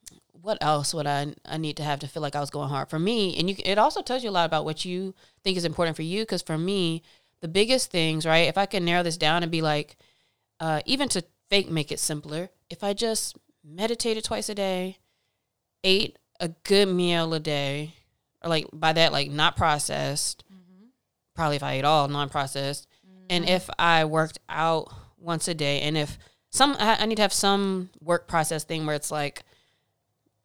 what 0.48 0.58
else 0.62 0.94
would 0.94 1.06
I 1.08 1.34
I 1.46 1.58
need 1.58 1.76
to 1.78 1.84
have 1.84 2.00
to 2.00 2.08
feel 2.08 2.22
like 2.22 2.36
I 2.36 2.40
was 2.40 2.50
going 2.50 2.70
hard 2.70 2.90
for 2.90 2.98
me? 2.98 3.38
And 3.38 3.50
you, 3.50 3.56
it 3.66 3.78
also 3.78 4.02
tells 4.02 4.24
you 4.24 4.30
a 4.30 4.32
lot 4.32 4.46
about 4.46 4.64
what 4.64 4.86
you 4.86 5.14
think 5.44 5.58
is 5.58 5.66
important 5.66 5.98
for 5.98 6.04
you. 6.04 6.22
Because 6.22 6.42
for 6.42 6.58
me, 6.58 7.04
the 7.42 7.50
biggest 7.50 7.92
things, 7.92 8.26
right? 8.26 8.48
If 8.48 8.58
I 8.58 8.66
can 8.66 8.86
narrow 8.86 9.04
this 9.04 9.18
down 9.18 9.44
and 9.44 9.52
be 9.52 9.62
like, 9.62 9.98
uh, 10.62 10.82
even 10.86 11.10
to 11.10 11.24
fake 11.50 11.70
make 11.70 11.92
it 11.92 12.00
simpler, 12.00 12.50
if 12.70 12.82
I 12.82 12.94
just 12.94 13.38
meditated 13.64 14.24
twice 14.24 14.48
a 14.48 14.56
day, 14.56 14.98
ate 15.84 16.18
a 16.40 16.50
good 16.64 16.88
meal 16.88 17.34
a 17.34 17.42
day, 17.42 17.94
or 18.42 18.50
like 18.50 18.68
by 18.72 18.94
that 18.94 19.12
like 19.12 19.30
not 19.30 19.58
processed, 19.58 20.46
mm-hmm. 20.46 20.86
probably 21.36 21.58
if 21.58 21.64
I 21.64 21.74
ate 21.74 21.86
all 21.86 22.08
non 22.08 22.30
processed, 22.30 22.88
mm-hmm. 23.06 23.26
and 23.30 23.50
if 23.50 23.70
I 23.78 24.06
worked 24.06 24.40
out 24.48 24.94
once 25.20 25.48
a 25.48 25.54
day, 25.54 25.82
and 25.82 25.98
if 25.98 26.18
some 26.50 26.76
I 26.80 27.06
need 27.06 27.16
to 27.16 27.22
have 27.22 27.34
some 27.34 27.90
work 28.02 28.28
process 28.28 28.64
thing 28.64 28.86
where 28.86 28.96
it's 28.96 29.12
like 29.12 29.44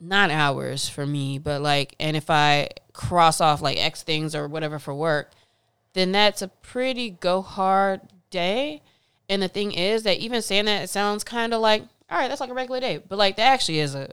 not 0.00 0.30
hours 0.30 0.88
for 0.88 1.06
me, 1.06 1.38
but 1.38 1.62
like, 1.62 1.94
and 2.00 2.16
if 2.16 2.28
I 2.28 2.70
cross 2.92 3.40
off 3.40 3.62
like 3.62 3.78
X 3.78 4.02
things 4.02 4.34
or 4.34 4.48
whatever 4.48 4.78
for 4.78 4.92
work, 4.92 5.30
then 5.94 6.12
that's 6.12 6.42
a 6.42 6.48
pretty 6.48 7.10
go 7.10 7.40
hard 7.40 8.00
day. 8.30 8.82
And 9.28 9.40
the 9.40 9.48
thing 9.48 9.72
is 9.72 10.02
that 10.02 10.18
even 10.18 10.42
saying 10.42 10.64
that, 10.64 10.82
it 10.82 10.90
sounds 10.90 11.22
kind 11.22 11.54
of 11.54 11.60
like, 11.60 11.82
all 12.10 12.18
right, 12.18 12.28
that's 12.28 12.40
like 12.40 12.50
a 12.50 12.54
regular 12.54 12.80
day, 12.80 12.98
but 13.08 13.16
like 13.16 13.36
that 13.36 13.52
actually 13.52 13.78
is 13.78 13.94
a, 13.94 14.10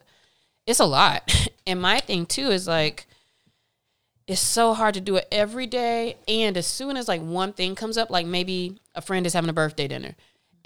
it's 0.67 0.79
a 0.79 0.85
lot. 0.85 1.49
and 1.67 1.81
my 1.81 1.99
thing 1.99 2.25
too 2.27 2.49
is 2.49 2.67
like, 2.67 3.07
it's 4.27 4.39
so 4.39 4.75
hard 4.75 4.93
to 4.93 5.01
do 5.01 5.15
it 5.15 5.27
every 5.31 5.65
day. 5.65 6.17
And 6.27 6.55
as 6.55 6.67
soon 6.67 6.97
as 6.97 7.07
like 7.07 7.21
one 7.21 7.51
thing 7.51 7.73
comes 7.73 7.97
up, 7.97 8.11
like 8.11 8.27
maybe 8.27 8.79
a 8.93 9.01
friend 9.01 9.25
is 9.25 9.33
having 9.33 9.49
a 9.49 9.53
birthday 9.53 9.87
dinner 9.87 10.15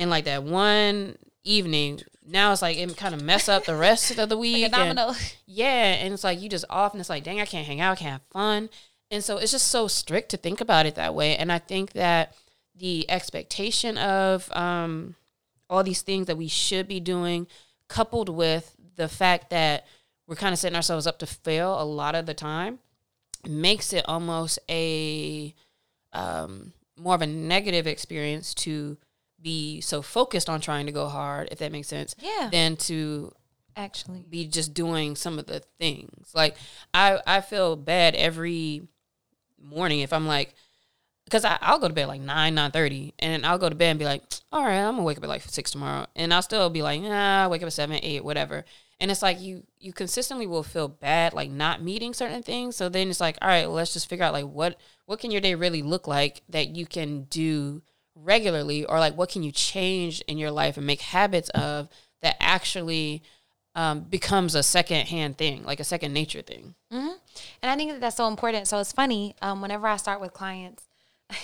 in 0.03 0.09
like 0.09 0.25
that 0.25 0.43
one 0.43 1.17
evening, 1.43 2.01
now 2.25 2.51
it's 2.51 2.61
like 2.61 2.77
it 2.77 2.95
kind 2.95 3.15
of 3.15 3.21
mess 3.21 3.49
up 3.49 3.65
the 3.65 3.75
rest 3.75 4.17
of 4.17 4.29
the 4.29 4.37
week. 4.37 4.71
like 4.71 4.81
and, 4.81 4.99
yeah, 5.47 5.93
and 5.95 6.13
it's 6.13 6.23
like 6.23 6.39
you 6.41 6.49
just 6.49 6.65
off, 6.69 6.93
and 6.93 6.99
it's 6.99 7.09
like, 7.09 7.23
dang, 7.23 7.41
I 7.41 7.45
can't 7.45 7.65
hang 7.65 7.81
out, 7.81 7.93
I 7.93 7.95
can't 7.95 8.11
have 8.11 8.21
fun, 8.31 8.69
and 9.09 9.23
so 9.23 9.37
it's 9.37 9.51
just 9.51 9.67
so 9.67 9.87
strict 9.87 10.29
to 10.29 10.37
think 10.37 10.61
about 10.61 10.85
it 10.85 10.95
that 10.95 11.15
way. 11.15 11.35
And 11.35 11.51
I 11.51 11.59
think 11.59 11.93
that 11.93 12.35
the 12.75 13.09
expectation 13.09 13.97
of 13.97 14.51
um, 14.55 15.15
all 15.69 15.83
these 15.83 16.01
things 16.01 16.27
that 16.27 16.37
we 16.37 16.47
should 16.47 16.87
be 16.87 16.99
doing, 16.99 17.47
coupled 17.87 18.29
with 18.29 18.75
the 18.95 19.07
fact 19.07 19.49
that 19.49 19.85
we're 20.27 20.35
kind 20.35 20.53
of 20.53 20.59
setting 20.59 20.75
ourselves 20.75 21.07
up 21.07 21.19
to 21.19 21.25
fail 21.25 21.81
a 21.81 21.83
lot 21.83 22.15
of 22.15 22.25
the 22.25 22.33
time, 22.33 22.79
makes 23.47 23.93
it 23.93 24.05
almost 24.07 24.59
a 24.69 25.53
um, 26.13 26.73
more 26.97 27.15
of 27.15 27.21
a 27.21 27.27
negative 27.27 27.87
experience 27.87 28.53
to 28.53 28.97
be 29.43 29.81
so 29.81 30.01
focused 30.01 30.49
on 30.49 30.61
trying 30.61 30.87
to 30.87 30.91
go 30.91 31.07
hard, 31.07 31.49
if 31.51 31.59
that 31.59 31.71
makes 31.71 31.87
sense. 31.87 32.15
Yeah. 32.19 32.49
Than 32.51 32.77
to 32.77 33.33
actually 33.75 34.25
be 34.29 34.47
just 34.47 34.73
doing 34.73 35.15
some 35.15 35.37
of 35.37 35.45
the 35.45 35.61
things. 35.79 36.31
Like 36.33 36.55
I 36.93 37.19
I 37.27 37.41
feel 37.41 37.75
bad 37.75 38.15
every 38.15 38.87
morning 39.61 39.99
if 39.99 40.13
I'm 40.13 40.27
like 40.27 40.53
because 41.25 41.45
I'll 41.45 41.79
go 41.79 41.87
to 41.87 41.93
bed 41.93 42.07
like 42.07 42.21
9, 42.21 42.55
9.30 42.55 43.13
and 43.19 43.45
I'll 43.45 43.57
go 43.57 43.69
to 43.69 43.75
bed 43.75 43.91
and 43.91 43.99
be 43.99 44.05
like, 44.05 44.21
all 44.51 44.63
right, 44.63 44.79
I'm 44.79 44.95
gonna 44.95 45.03
wake 45.03 45.17
up 45.17 45.23
at 45.23 45.29
like 45.29 45.41
6 45.41 45.71
tomorrow. 45.71 46.05
And 46.15 46.33
I'll 46.33 46.41
still 46.41 46.69
be 46.69 46.81
like, 46.81 47.01
nah, 47.01 47.47
wake 47.47 47.61
up 47.61 47.67
at 47.67 47.73
7, 47.73 47.97
8, 48.03 48.23
whatever. 48.23 48.65
And 48.99 49.09
it's 49.09 49.21
like 49.21 49.41
you 49.41 49.63
you 49.79 49.93
consistently 49.93 50.47
will 50.47 50.63
feel 50.63 50.87
bad 50.87 51.33
like 51.33 51.49
not 51.49 51.81
meeting 51.81 52.13
certain 52.13 52.43
things. 52.43 52.75
So 52.75 52.89
then 52.89 53.09
it's 53.09 53.19
like, 53.19 53.37
all 53.41 53.47
right, 53.47 53.69
let's 53.69 53.93
just 53.93 54.09
figure 54.09 54.25
out 54.25 54.33
like 54.33 54.45
what 54.45 54.77
what 55.05 55.19
can 55.19 55.31
your 55.31 55.41
day 55.41 55.55
really 55.55 55.81
look 55.81 56.07
like 56.07 56.41
that 56.49 56.75
you 56.75 56.85
can 56.85 57.23
do 57.23 57.81
regularly 58.15 58.85
or 58.85 58.99
like 58.99 59.15
what 59.17 59.29
can 59.29 59.43
you 59.43 59.51
change 59.51 60.21
in 60.21 60.37
your 60.37 60.51
life 60.51 60.77
and 60.77 60.85
make 60.85 61.01
habits 61.01 61.49
of 61.49 61.89
that 62.21 62.35
actually 62.39 63.23
um, 63.75 64.01
becomes 64.01 64.53
a 64.53 64.61
second 64.61 65.07
hand 65.07 65.37
thing 65.37 65.63
like 65.63 65.79
a 65.79 65.83
second 65.83 66.13
nature 66.13 66.41
thing? 66.41 66.75
Mm-hmm. 66.91 67.13
and 67.61 67.71
i 67.71 67.75
think 67.75 67.91
that 67.91 68.01
that's 68.01 68.17
so 68.17 68.27
important. 68.27 68.67
So 68.67 68.79
it's 68.79 68.91
funny 68.91 69.35
um, 69.41 69.61
whenever 69.61 69.87
i 69.87 69.97
start 69.97 70.21
with 70.21 70.33
clients 70.33 70.87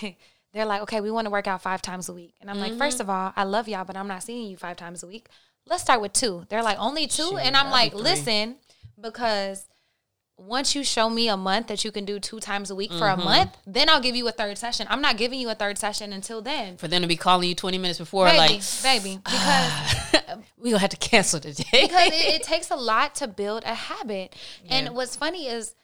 they're 0.52 0.64
like 0.66 0.82
okay 0.82 1.00
we 1.00 1.10
want 1.10 1.26
to 1.26 1.30
work 1.30 1.46
out 1.46 1.62
five 1.62 1.82
times 1.82 2.08
a 2.08 2.12
week. 2.12 2.34
And 2.40 2.50
i'm 2.50 2.56
mm-hmm. 2.56 2.70
like 2.70 2.78
first 2.78 3.00
of 3.00 3.10
all 3.10 3.32
i 3.36 3.44
love 3.44 3.68
y'all 3.68 3.84
but 3.84 3.96
i'm 3.96 4.08
not 4.08 4.22
seeing 4.22 4.50
you 4.50 4.56
five 4.56 4.76
times 4.76 5.02
a 5.02 5.06
week. 5.06 5.28
Let's 5.66 5.82
start 5.82 6.00
with 6.00 6.12
two. 6.12 6.46
They're 6.48 6.62
like 6.62 6.78
only 6.78 7.06
two? 7.06 7.36
And 7.40 7.56
i'm 7.56 7.70
like 7.70 7.94
listen 7.94 8.56
because 9.00 9.66
once 10.40 10.74
you 10.74 10.82
show 10.82 11.10
me 11.10 11.28
a 11.28 11.36
month 11.36 11.66
that 11.66 11.84
you 11.84 11.92
can 11.92 12.04
do 12.04 12.18
two 12.18 12.40
times 12.40 12.70
a 12.70 12.74
week 12.74 12.90
for 12.90 13.04
mm-hmm. 13.04 13.20
a 13.20 13.24
month, 13.24 13.56
then 13.66 13.88
I'll 13.88 14.00
give 14.00 14.16
you 14.16 14.26
a 14.26 14.32
third 14.32 14.56
session. 14.56 14.86
I'm 14.90 15.02
not 15.02 15.16
giving 15.16 15.38
you 15.38 15.50
a 15.50 15.54
third 15.54 15.78
session 15.78 16.12
until 16.12 16.40
then. 16.40 16.76
For 16.76 16.88
them 16.88 17.02
to 17.02 17.08
be 17.08 17.16
calling 17.16 17.48
you 17.48 17.54
20 17.54 17.78
minutes 17.78 17.98
before, 17.98 18.26
baby, 18.26 18.38
like, 18.38 18.62
baby, 18.82 19.20
because 19.24 20.44
we 20.56 20.70
gonna 20.70 20.80
have 20.80 20.90
to 20.90 20.96
cancel 20.96 21.40
today. 21.40 21.64
because 21.72 22.08
it, 22.08 22.34
it, 22.34 22.42
takes 22.50 22.70
a 22.70 22.76
lot 22.76 23.14
to 23.16 23.28
build 23.28 23.64
a 23.64 23.74
habit. 23.74 24.34
Yeah. 24.64 24.76
And 24.76 24.94
what's 24.96 25.14
funny 25.14 25.46
is 25.46 25.74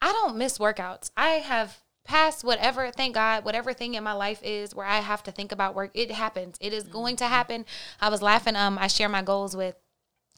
I 0.00 0.12
don't 0.12 0.36
miss 0.36 0.58
workouts. 0.58 1.10
I 1.16 1.30
have 1.30 1.78
passed 2.04 2.42
whatever, 2.42 2.90
thank 2.90 3.14
God, 3.14 3.44
whatever 3.44 3.74
thing 3.74 3.94
in 3.94 4.02
my 4.02 4.14
life 4.14 4.40
is 4.42 4.74
where 4.74 4.86
I 4.86 5.00
have 5.00 5.22
to 5.24 5.30
think 5.30 5.52
about 5.52 5.74
work. 5.74 5.90
It 5.92 6.10
happens. 6.10 6.56
It 6.60 6.72
is 6.72 6.84
going 6.84 7.16
to 7.16 7.24
mm-hmm. 7.24 7.32
happen. 7.32 7.66
I 8.00 8.08
was 8.08 8.22
laughing. 8.22 8.56
Um, 8.56 8.78
I 8.78 8.86
share 8.86 9.10
my 9.10 9.22
goals 9.22 9.54
with 9.54 9.76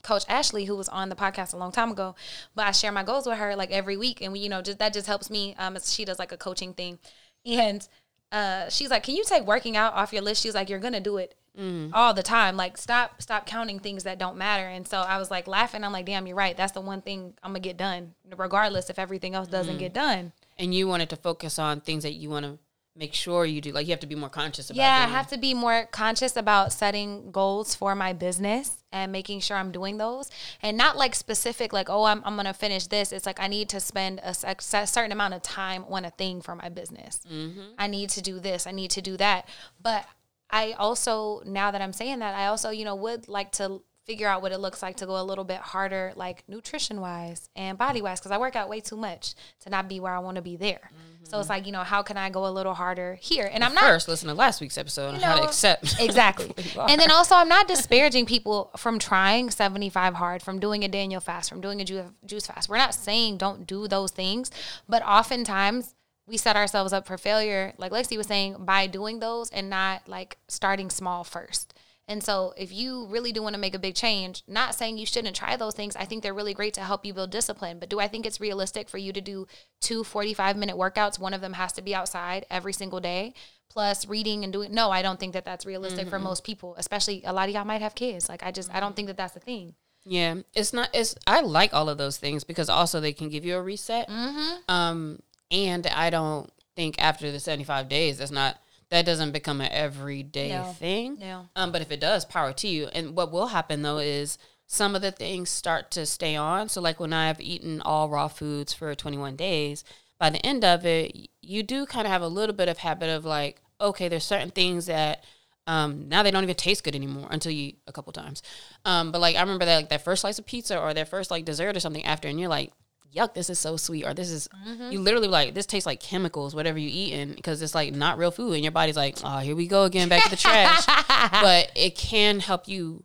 Coach 0.03 0.23
Ashley, 0.27 0.65
who 0.65 0.75
was 0.75 0.89
on 0.89 1.09
the 1.09 1.15
podcast 1.15 1.53
a 1.53 1.57
long 1.57 1.71
time 1.71 1.91
ago, 1.91 2.15
but 2.55 2.67
I 2.67 2.71
share 2.71 2.91
my 2.91 3.03
goals 3.03 3.25
with 3.27 3.37
her 3.37 3.55
like 3.55 3.71
every 3.71 3.97
week, 3.97 4.21
and 4.21 4.33
we, 4.33 4.39
you 4.39 4.49
know, 4.49 4.61
just 4.61 4.79
that 4.79 4.93
just 4.93 5.07
helps 5.07 5.29
me. 5.29 5.55
Um, 5.57 5.77
she 5.83 6.05
does 6.05 6.19
like 6.19 6.31
a 6.31 6.37
coaching 6.37 6.73
thing, 6.73 6.99
and 7.45 7.87
uh, 8.31 8.69
she's 8.69 8.89
like, 8.89 9.03
"Can 9.03 9.15
you 9.15 9.23
take 9.23 9.45
working 9.45 9.75
out 9.75 9.93
off 9.93 10.13
your 10.13 10.21
list?" 10.21 10.41
She's 10.41 10.55
like, 10.55 10.69
"You're 10.69 10.79
gonna 10.79 10.99
do 10.99 11.17
it 11.17 11.35
mm. 11.57 11.91
all 11.93 12.13
the 12.13 12.23
time. 12.23 12.55
Like, 12.57 12.77
stop, 12.77 13.21
stop 13.21 13.45
counting 13.45 13.79
things 13.79 14.03
that 14.03 14.17
don't 14.17 14.37
matter." 14.37 14.67
And 14.67 14.87
so 14.87 14.99
I 14.99 15.17
was 15.17 15.29
like 15.29 15.47
laughing. 15.47 15.83
I'm 15.83 15.91
like, 15.91 16.05
"Damn, 16.05 16.27
you're 16.27 16.35
right. 16.35 16.55
That's 16.55 16.71
the 16.71 16.81
one 16.81 17.01
thing 17.01 17.33
I'm 17.43 17.51
gonna 17.51 17.59
get 17.59 17.77
done, 17.77 18.13
regardless 18.35 18.89
if 18.89 18.99
everything 18.99 19.35
else 19.35 19.47
doesn't 19.47 19.75
mm. 19.75 19.79
get 19.79 19.93
done." 19.93 20.31
And 20.57 20.73
you 20.73 20.87
wanted 20.87 21.09
to 21.09 21.15
focus 21.15 21.59
on 21.59 21.81
things 21.81 22.03
that 22.03 22.13
you 22.13 22.29
want 22.29 22.45
to 22.45 22.59
make 22.95 23.13
sure 23.13 23.45
you 23.45 23.61
do 23.61 23.71
like 23.71 23.87
you 23.87 23.91
have 23.91 24.01
to 24.01 24.07
be 24.07 24.15
more 24.15 24.29
conscious 24.29 24.69
about 24.69 24.77
yeah 24.77 25.05
i 25.07 25.09
have 25.09 25.25
to 25.25 25.37
be 25.37 25.53
more 25.53 25.87
conscious 25.91 26.35
about 26.35 26.73
setting 26.73 27.31
goals 27.31 27.73
for 27.73 27.95
my 27.95 28.11
business 28.11 28.80
and 28.91 29.11
making 29.11 29.39
sure 29.39 29.57
i'm 29.57 29.71
doing 29.71 29.97
those. 29.97 30.29
And 30.61 30.77
not 30.77 30.97
like 30.97 31.15
specific 31.15 31.73
like 31.73 31.89
oh 31.89 32.05
i'm, 32.05 32.21
I'm 32.25 32.35
gonna 32.35 32.53
finish 32.53 32.87
this. 32.87 33.11
It's 33.11 33.25
like 33.25 33.39
i 33.39 33.47
need 33.47 33.69
to 33.69 33.79
spend 33.79 34.19
a, 34.19 34.35
a 34.43 34.87
certain 34.87 35.11
amount 35.11 35.33
of 35.33 35.41
time 35.41 35.85
on 35.89 36.05
a 36.05 36.11
thing 36.11 36.41
for 36.41 36.55
my 36.55 36.69
business. 36.69 37.19
Mm-hmm. 37.31 37.73
i 37.77 37.87
need 37.87 38.09
to 38.11 38.21
do 38.21 38.39
this. 38.39 38.67
I 38.67 38.71
need 38.71 38.91
to 38.91 39.01
do 39.01 39.17
that. 39.17 39.47
But 39.81 40.05
i 40.49 40.73
also 40.73 41.41
now 41.45 41.71
that 41.71 41.81
i'm 41.81 41.93
saying 41.93 42.19
that 42.19 42.35
i 42.35 42.45
also 42.47 42.71
you 42.71 42.83
know 42.83 42.93
would 42.93 43.27
like 43.29 43.51
to 43.53 43.81
figure 44.05 44.27
out 44.27 44.41
what 44.41 44.51
it 44.51 44.59
looks 44.59 44.81
like 44.81 44.97
to 44.97 45.05
go 45.05 45.21
a 45.21 45.23
little 45.23 45.43
bit 45.43 45.57
harder, 45.57 46.13
like 46.15 46.43
nutrition 46.47 47.01
wise 47.01 47.49
and 47.55 47.77
body 47.77 48.01
wise, 48.01 48.19
because 48.19 48.31
I 48.31 48.37
work 48.37 48.55
out 48.55 48.69
way 48.69 48.79
too 48.79 48.97
much 48.97 49.35
to 49.61 49.69
not 49.69 49.87
be 49.87 49.99
where 49.99 50.13
I 50.13 50.19
want 50.19 50.35
to 50.35 50.41
be 50.41 50.55
there. 50.55 50.79
Mm-hmm. 50.85 51.25
So 51.25 51.39
it's 51.39 51.49
like, 51.49 51.65
you 51.65 51.71
know, 51.71 51.83
how 51.83 52.01
can 52.01 52.17
I 52.17 52.29
go 52.29 52.45
a 52.45 52.51
little 52.51 52.73
harder 52.73 53.15
here? 53.21 53.45
And 53.45 53.61
well, 53.61 53.69
I'm 53.69 53.75
not 53.75 53.83
first 53.83 54.07
listen 54.07 54.27
to 54.27 54.33
last 54.33 54.59
week's 54.59 54.77
episode 54.77 55.13
on 55.13 55.21
know, 55.21 55.27
how 55.27 55.37
to 55.37 55.43
accept 55.43 55.95
exactly. 55.99 56.51
and 56.89 56.99
then 56.99 57.11
also, 57.11 57.35
I'm 57.35 57.47
not 57.47 57.67
disparaging 57.69 58.25
people 58.25 58.71
from 58.75 58.99
trying 58.99 59.49
75 59.49 60.15
hard, 60.15 60.41
from 60.41 60.59
doing 60.59 60.83
a 60.83 60.87
Daniel 60.87 61.21
fast, 61.21 61.49
from 61.49 61.61
doing 61.61 61.79
a 61.79 61.85
juice 61.85 62.47
fast. 62.47 62.69
We're 62.69 62.77
not 62.77 62.93
saying 62.93 63.37
don't 63.37 63.65
do 63.65 63.87
those 63.87 64.11
things, 64.11 64.51
but 64.89 65.03
oftentimes 65.03 65.95
we 66.27 66.37
set 66.37 66.55
ourselves 66.55 66.93
up 66.93 67.05
for 67.05 67.17
failure, 67.17 67.73
like 67.77 67.91
Lexi 67.91 68.17
was 68.17 68.27
saying, 68.27 68.57
by 68.59 68.87
doing 68.87 69.19
those 69.19 69.49
and 69.51 69.69
not 69.69 70.07
like 70.07 70.37
starting 70.47 70.89
small 70.89 71.23
first. 71.23 71.73
And 72.07 72.23
so, 72.23 72.53
if 72.57 72.73
you 72.73 73.05
really 73.07 73.31
do 73.31 73.41
want 73.41 73.55
to 73.55 73.61
make 73.61 73.75
a 73.75 73.79
big 73.79 73.95
change, 73.95 74.43
not 74.47 74.75
saying 74.75 74.97
you 74.97 75.05
shouldn't 75.05 75.35
try 75.35 75.55
those 75.55 75.75
things, 75.75 75.95
I 75.95 76.05
think 76.05 76.23
they're 76.23 76.33
really 76.33 76.53
great 76.53 76.73
to 76.73 76.81
help 76.81 77.05
you 77.05 77.13
build 77.13 77.31
discipline. 77.31 77.79
But 77.79 77.89
do 77.89 77.99
I 77.99 78.07
think 78.07 78.25
it's 78.25 78.41
realistic 78.41 78.89
for 78.89 78.97
you 78.97 79.13
to 79.13 79.21
do 79.21 79.47
two 79.79 80.03
45 80.03 80.57
minute 80.57 80.75
workouts? 80.75 81.19
One 81.19 81.33
of 81.33 81.41
them 81.41 81.53
has 81.53 81.71
to 81.73 81.81
be 81.81 81.95
outside 81.95 82.45
every 82.49 82.73
single 82.73 82.99
day, 82.99 83.33
plus 83.69 84.07
reading 84.07 84.43
and 84.43 84.51
doing. 84.51 84.73
No, 84.73 84.91
I 84.91 85.01
don't 85.01 85.19
think 85.19 85.33
that 85.33 85.45
that's 85.45 85.65
realistic 85.65 86.01
mm-hmm. 86.01 86.09
for 86.09 86.19
most 86.19 86.43
people, 86.43 86.75
especially 86.77 87.21
a 87.23 87.33
lot 87.33 87.47
of 87.47 87.55
y'all 87.55 87.65
might 87.65 87.81
have 87.81 87.95
kids. 87.95 88.27
Like, 88.27 88.43
I 88.43 88.51
just, 88.51 88.73
I 88.73 88.79
don't 88.79 88.95
think 88.95 89.07
that 89.07 89.17
that's 89.17 89.33
the 89.33 89.39
thing. 89.39 89.75
Yeah, 90.03 90.35
it's 90.55 90.73
not. 90.73 90.89
It's 90.93 91.15
I 91.27 91.41
like 91.41 91.73
all 91.73 91.87
of 91.87 91.97
those 91.97 92.17
things 92.17 92.43
because 92.43 92.69
also 92.69 92.99
they 92.99 93.13
can 93.13 93.29
give 93.29 93.45
you 93.45 93.55
a 93.55 93.61
reset. 93.61 94.09
Mm-hmm. 94.09 94.55
Um, 94.67 95.19
and 95.51 95.85
I 95.87 96.09
don't 96.09 96.51
think 96.75 96.99
after 96.99 97.31
the 97.31 97.39
seventy 97.39 97.63
five 97.63 97.87
days, 97.87 98.17
that's 98.17 98.31
not 98.31 98.57
that 98.91 99.05
doesn't 99.05 99.31
become 99.31 99.61
an 99.61 99.71
everyday 99.71 100.49
no. 100.49 100.63
thing. 100.63 101.17
No. 101.19 101.47
Um, 101.55 101.71
but 101.71 101.81
if 101.81 101.91
it 101.91 102.01
does, 102.01 102.25
power 102.25 102.53
to 102.53 102.67
you. 102.67 102.87
And 102.93 103.15
what 103.15 103.31
will 103.31 103.47
happen 103.47 103.81
though 103.81 103.97
is 103.97 104.37
some 104.67 104.95
of 104.95 105.01
the 105.01 105.11
things 105.11 105.49
start 105.49 105.91
to 105.91 106.05
stay 106.05 106.35
on. 106.35 106.69
So 106.69 106.81
like 106.81 106.99
when 106.99 107.13
I've 107.13 107.41
eaten 107.41 107.81
all 107.81 108.09
raw 108.09 108.27
foods 108.27 108.73
for 108.73 108.93
21 108.93 109.37
days, 109.37 109.83
by 110.19 110.29
the 110.29 110.45
end 110.45 110.63
of 110.63 110.85
it, 110.85 111.29
you 111.41 111.63
do 111.63 111.85
kind 111.85 112.05
of 112.05 112.11
have 112.11 112.21
a 112.21 112.27
little 112.27 112.55
bit 112.55 112.69
of 112.69 112.77
habit 112.77 113.09
of 113.09 113.25
like, 113.25 113.61
okay, 113.79 114.07
there's 114.09 114.25
certain 114.25 114.51
things 114.51 114.85
that 114.85 115.23
um, 115.67 116.09
now 116.09 116.21
they 116.21 116.31
don't 116.31 116.43
even 116.43 116.55
taste 116.55 116.83
good 116.83 116.95
anymore 116.95 117.27
until 117.31 117.51
you 117.51 117.69
eat 117.69 117.79
a 117.87 117.93
couple 117.93 118.11
times. 118.11 118.43
Um, 118.83 119.11
but 119.11 119.21
like 119.21 119.37
I 119.37 119.41
remember 119.41 119.65
that 119.65 119.75
like 119.77 119.89
that 119.89 120.03
first 120.03 120.21
slice 120.21 120.37
of 120.37 120.45
pizza 120.45 120.77
or 120.77 120.93
that 120.93 121.07
first 121.07 121.31
like 121.31 121.45
dessert 121.45 121.77
or 121.77 121.79
something 121.79 122.05
after, 122.05 122.27
and 122.27 122.39
you're 122.39 122.49
like, 122.49 122.73
yuck, 123.13 123.33
this 123.33 123.49
is 123.49 123.59
so 123.59 123.77
sweet, 123.77 124.05
or 124.05 124.13
this 124.13 124.29
is 124.29 124.47
mm-hmm. 124.67 124.91
you 124.91 124.99
literally 124.99 125.27
like 125.27 125.53
this 125.53 125.65
tastes 125.65 125.85
like 125.85 125.99
chemicals, 125.99 126.55
whatever 126.55 126.79
you 126.79 126.89
eating, 126.91 127.33
because 127.33 127.61
it's 127.61 127.75
like 127.75 127.93
not 127.93 128.17
real 128.17 128.31
food, 128.31 128.53
and 128.53 128.63
your 128.63 128.71
body's 128.71 128.95
like, 128.95 129.17
oh, 129.23 129.39
here 129.39 129.55
we 129.55 129.67
go 129.67 129.83
again, 129.83 130.09
back 130.09 130.23
to 130.23 130.29
the 130.29 130.35
trash. 130.35 130.85
but 131.31 131.71
it 131.75 131.95
can 131.95 132.39
help 132.39 132.67
you 132.67 133.03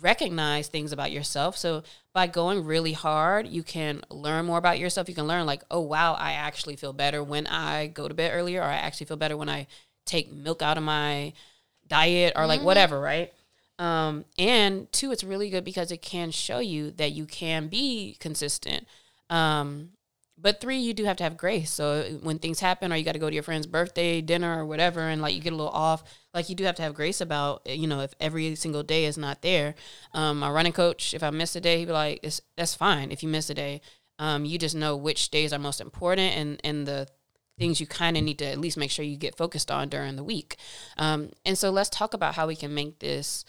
recognize 0.00 0.68
things 0.68 0.92
about 0.92 1.10
yourself. 1.10 1.56
So 1.56 1.82
by 2.12 2.26
going 2.26 2.64
really 2.64 2.92
hard, 2.92 3.48
you 3.48 3.62
can 3.62 4.02
learn 4.10 4.46
more 4.46 4.58
about 4.58 4.78
yourself. 4.78 5.08
You 5.08 5.14
can 5.14 5.26
learn 5.26 5.46
like, 5.46 5.62
oh 5.70 5.80
wow, 5.80 6.14
I 6.14 6.32
actually 6.32 6.76
feel 6.76 6.92
better 6.92 7.22
when 7.22 7.46
I 7.46 7.88
go 7.88 8.08
to 8.08 8.14
bed 8.14 8.32
earlier, 8.34 8.60
or 8.60 8.66
I 8.66 8.76
actually 8.76 9.06
feel 9.06 9.16
better 9.16 9.36
when 9.36 9.48
I 9.48 9.66
take 10.06 10.32
milk 10.32 10.62
out 10.62 10.78
of 10.78 10.84
my 10.84 11.32
diet, 11.86 12.34
or 12.36 12.46
like 12.46 12.58
mm-hmm. 12.58 12.66
whatever, 12.66 13.00
right? 13.00 13.32
Um, 13.78 14.24
and 14.38 14.90
two, 14.92 15.12
it's 15.12 15.22
really 15.22 15.50
good 15.50 15.64
because 15.64 15.92
it 15.92 16.02
can 16.02 16.30
show 16.30 16.58
you 16.58 16.90
that 16.92 17.12
you 17.12 17.26
can 17.26 17.68
be 17.68 18.16
consistent. 18.18 18.86
Um, 19.30 19.90
but 20.40 20.60
three, 20.60 20.78
you 20.78 20.94
do 20.94 21.04
have 21.04 21.16
to 21.16 21.24
have 21.24 21.36
grace. 21.36 21.70
So 21.70 22.18
when 22.22 22.38
things 22.38 22.60
happen, 22.60 22.92
or 22.92 22.96
you 22.96 23.04
got 23.04 23.12
to 23.12 23.18
go 23.18 23.28
to 23.28 23.34
your 23.34 23.42
friend's 23.42 23.66
birthday 23.66 24.20
dinner 24.20 24.60
or 24.60 24.66
whatever, 24.66 25.00
and 25.00 25.20
like 25.20 25.34
you 25.34 25.40
get 25.40 25.52
a 25.52 25.56
little 25.56 25.72
off, 25.72 26.04
like 26.32 26.48
you 26.48 26.54
do 26.54 26.64
have 26.64 26.76
to 26.76 26.82
have 26.82 26.94
grace 26.94 27.20
about, 27.20 27.62
you 27.66 27.88
know, 27.88 28.00
if 28.00 28.14
every 28.20 28.54
single 28.54 28.84
day 28.84 29.04
is 29.04 29.18
not 29.18 29.42
there. 29.42 29.74
Um, 30.14 30.38
my 30.38 30.50
running 30.50 30.72
coach, 30.72 31.12
if 31.12 31.24
I 31.24 31.30
miss 31.30 31.56
a 31.56 31.60
day, 31.60 31.78
he'd 31.78 31.86
be 31.86 31.92
like, 31.92 32.20
it's, 32.22 32.40
"That's 32.56 32.74
fine 32.74 33.10
if 33.10 33.22
you 33.24 33.28
miss 33.28 33.50
a 33.50 33.54
day. 33.54 33.80
Um, 34.20 34.44
you 34.44 34.58
just 34.58 34.76
know 34.76 34.96
which 34.96 35.30
days 35.30 35.52
are 35.52 35.58
most 35.58 35.80
important 35.80 36.36
and 36.36 36.60
and 36.64 36.86
the 36.86 37.08
things 37.58 37.80
you 37.80 37.86
kind 37.86 38.16
of 38.16 38.22
need 38.22 38.38
to 38.38 38.46
at 38.46 38.58
least 38.58 38.76
make 38.76 38.90
sure 38.90 39.04
you 39.04 39.16
get 39.16 39.36
focused 39.36 39.70
on 39.70 39.88
during 39.88 40.14
the 40.16 40.24
week. 40.24 40.56
Um, 40.96 41.30
and 41.44 41.58
so 41.58 41.70
let's 41.70 41.90
talk 41.90 42.14
about 42.14 42.36
how 42.36 42.46
we 42.46 42.54
can 42.54 42.72
make 42.72 43.00
this 43.00 43.44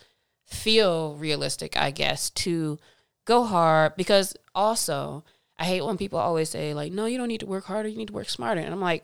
feel 0.45 1.15
realistic, 1.15 1.77
I 1.77 1.91
guess, 1.91 2.31
to 2.31 2.79
go 3.25 3.43
hard 3.43 3.95
because 3.95 4.36
also 4.55 5.24
I 5.59 5.65
hate 5.65 5.81
when 5.81 5.97
people 5.97 6.17
always 6.17 6.49
say 6.49 6.73
like, 6.73 6.91
"No, 6.91 7.05
you 7.05 7.17
don't 7.17 7.27
need 7.27 7.41
to 7.41 7.45
work 7.45 7.65
harder. 7.65 7.89
You 7.89 7.97
need 7.97 8.07
to 8.07 8.13
work 8.13 8.29
smarter." 8.29 8.61
And 8.61 8.73
I'm 8.73 8.81
like, 8.81 9.03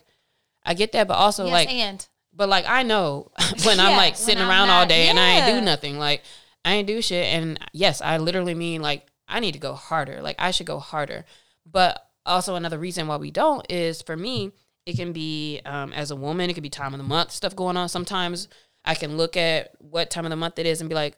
I 0.66 0.74
get 0.74 0.94
that, 0.94 1.08
but 1.08 1.16
also 1.16 1.46
yes, 1.46 1.54
like, 1.54 1.70
and 1.70 2.08
but 2.34 2.50
like 2.50 2.66
I 2.68 2.84
know 2.84 3.32
when 3.66 3.78
yeah, 3.78 3.88
I'm 3.88 3.98
like 3.98 4.16
sitting 4.16 4.42
around 4.42 4.68
not, 4.68 4.82
all 4.82 4.86
day 4.88 5.06
yeah. 5.06 5.10
and 5.12 5.20
I 5.20 5.30
ain't 5.30 5.60
do 5.60 5.66
nothing. 5.66 6.00
Like 6.00 6.24
I 6.64 6.74
ain't 6.74 6.88
do 6.88 7.02
shit. 7.02 7.26
And 7.26 7.60
yes, 7.74 8.02
I 8.02 8.18
literally 8.18 8.56
mean 8.56 8.82
like 8.82 9.06
I 9.28 9.40
need 9.40 9.54
to 9.54 9.60
go 9.60 9.74
harder. 9.74 10.22
Like 10.22 10.36
I 10.40 10.52
should 10.52 10.66
go 10.66 10.80
harder. 10.80 11.26
But 11.70 12.06
also 12.26 12.56
another 12.56 12.80
reason 12.80 13.08
why 13.08 13.18
we 13.18 13.32
don't 13.32 13.66
is 13.70 14.02
for 14.02 14.18
me, 14.18 14.52
it 14.86 14.96
can 14.96 15.14
be 15.14 15.62
um, 15.66 15.94
as 15.94 16.12
a 16.12 16.16
woman, 16.16 16.50
it 16.50 16.54
could 16.54 16.64
be 16.64 16.70
time 16.70 16.94
of 16.94 16.98
the 16.98 17.04
month 17.04 17.32
stuff 17.32 17.56
going 17.56 17.78
on. 17.78 17.90
Sometimes 17.90 18.48
I 18.84 18.96
can 18.96 19.18
look 19.18 19.38
at 19.38 19.72
what 19.80 20.10
time 20.10 20.26
of 20.26 20.30
the 20.30 20.36
month 20.36 20.60
it 20.60 20.66
is 20.66 20.82
and 20.82 20.90
be 20.90 20.96
like, 20.96 21.18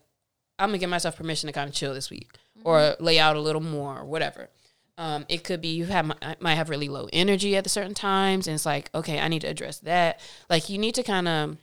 I'm 0.59 0.69
gonna 0.69 0.77
give 0.79 0.89
myself 0.89 1.17
permission 1.17 1.47
to 1.47 1.53
kind 1.53 1.69
of 1.69 1.75
chill 1.75 1.93
this 1.93 2.09
week 2.09 2.31
mm-hmm. 2.57 2.67
or 2.67 2.95
lay 2.99 3.19
out 3.19 3.35
a 3.35 3.41
little 3.41 3.61
more 3.61 3.99
or 3.99 4.05
whatever. 4.05 4.49
Um, 4.97 5.25
it 5.29 5.43
could 5.43 5.61
be 5.61 5.69
you 5.69 5.85
have 5.85 6.11
might 6.39 6.55
have 6.55 6.69
really 6.69 6.89
low 6.89 7.07
energy 7.13 7.55
at 7.55 7.69
certain 7.69 7.93
times, 7.93 8.47
and 8.47 8.55
it's 8.55 8.65
like, 8.65 8.89
okay, 8.95 9.19
I 9.19 9.27
need 9.27 9.41
to 9.41 9.47
address 9.47 9.79
that. 9.79 10.19
Like 10.49 10.69
you 10.69 10.77
need 10.77 10.95
to 10.95 11.03
kind 11.03 11.27
of 11.27 11.57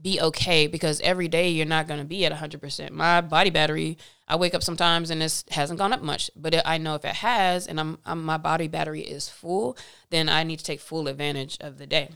be 0.00 0.20
okay 0.20 0.66
because 0.66 1.00
every 1.00 1.28
day 1.28 1.48
you're 1.48 1.66
not 1.66 1.88
going 1.88 2.00
to 2.00 2.06
be 2.06 2.24
at 2.24 2.32
100%. 2.32 2.90
My 2.90 3.20
body 3.20 3.50
battery, 3.50 3.98
I 4.28 4.36
wake 4.36 4.54
up 4.54 4.62
sometimes 4.62 5.10
and 5.10 5.20
this 5.20 5.44
hasn't 5.50 5.78
gone 5.78 5.92
up 5.92 6.02
much, 6.02 6.30
but 6.36 6.54
it, 6.54 6.62
I 6.64 6.78
know 6.78 6.94
if 6.94 7.04
it 7.04 7.16
has 7.16 7.66
and 7.66 7.80
I'm, 7.80 7.98
I'm 8.04 8.22
my 8.22 8.36
body 8.36 8.68
battery 8.68 9.00
is 9.00 9.28
full, 9.28 9.76
then 10.10 10.28
I 10.28 10.42
need 10.42 10.58
to 10.58 10.64
take 10.64 10.80
full 10.80 11.08
advantage 11.08 11.56
of 11.60 11.78
the 11.78 11.86
day. 11.86 12.10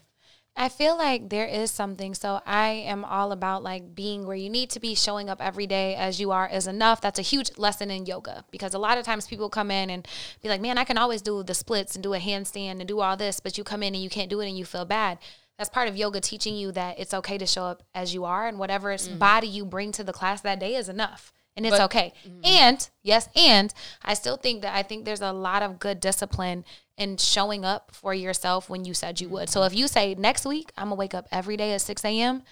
I 0.56 0.68
feel 0.68 0.96
like 0.96 1.30
there 1.30 1.46
is 1.46 1.70
something. 1.70 2.14
So 2.14 2.40
I 2.44 2.68
am 2.68 3.04
all 3.04 3.32
about 3.32 3.62
like 3.62 3.94
being 3.94 4.26
where 4.26 4.36
you 4.36 4.50
need 4.50 4.70
to 4.70 4.80
be, 4.80 4.94
showing 4.94 5.30
up 5.30 5.40
every 5.40 5.66
day 5.66 5.94
as 5.94 6.20
you 6.20 6.32
are 6.32 6.48
is 6.48 6.66
enough. 6.66 7.00
That's 7.00 7.18
a 7.18 7.22
huge 7.22 7.56
lesson 7.56 7.90
in 7.90 8.06
yoga 8.06 8.44
because 8.50 8.74
a 8.74 8.78
lot 8.78 8.98
of 8.98 9.04
times 9.04 9.26
people 9.26 9.48
come 9.48 9.70
in 9.70 9.90
and 9.90 10.06
be 10.42 10.48
like, 10.48 10.60
man, 10.60 10.76
I 10.76 10.84
can 10.84 10.98
always 10.98 11.22
do 11.22 11.42
the 11.42 11.54
splits 11.54 11.94
and 11.94 12.02
do 12.02 12.14
a 12.14 12.18
handstand 12.18 12.80
and 12.80 12.86
do 12.86 13.00
all 13.00 13.16
this, 13.16 13.40
but 13.40 13.56
you 13.56 13.64
come 13.64 13.82
in 13.82 13.94
and 13.94 14.02
you 14.02 14.10
can't 14.10 14.28
do 14.28 14.40
it 14.40 14.48
and 14.48 14.58
you 14.58 14.64
feel 14.64 14.84
bad. 14.84 15.18
That's 15.56 15.70
part 15.70 15.88
of 15.88 15.96
yoga 15.96 16.20
teaching 16.20 16.56
you 16.56 16.72
that 16.72 16.98
it's 16.98 17.14
okay 17.14 17.38
to 17.38 17.46
show 17.46 17.64
up 17.64 17.82
as 17.94 18.12
you 18.14 18.24
are 18.24 18.48
and 18.48 18.58
whatever 18.58 18.92
mm. 18.94 19.18
body 19.18 19.46
you 19.46 19.64
bring 19.64 19.92
to 19.92 20.04
the 20.04 20.12
class 20.12 20.40
that 20.40 20.58
day 20.58 20.74
is 20.74 20.88
enough 20.88 21.32
and 21.60 21.66
it's 21.66 21.76
but, 21.76 21.84
okay. 21.84 22.14
Mm-hmm. 22.26 22.40
And 22.44 22.90
yes, 23.02 23.28
and 23.36 23.74
I 24.02 24.14
still 24.14 24.38
think 24.38 24.62
that 24.62 24.74
I 24.74 24.82
think 24.82 25.04
there's 25.04 25.20
a 25.20 25.30
lot 25.30 25.62
of 25.62 25.78
good 25.78 26.00
discipline 26.00 26.64
in 26.96 27.18
showing 27.18 27.66
up 27.66 27.94
for 27.94 28.14
yourself 28.14 28.70
when 28.70 28.86
you 28.86 28.94
said 28.94 29.20
you 29.20 29.28
would. 29.28 29.50
So 29.50 29.64
if 29.64 29.74
you 29.74 29.86
say 29.86 30.14
next 30.14 30.46
week 30.46 30.72
I'm 30.78 30.86
gonna 30.86 30.94
wake 30.94 31.12
up 31.12 31.28
every 31.30 31.58
day 31.58 31.74
at 31.74 31.82
6 31.82 32.02
a.m., 32.02 32.44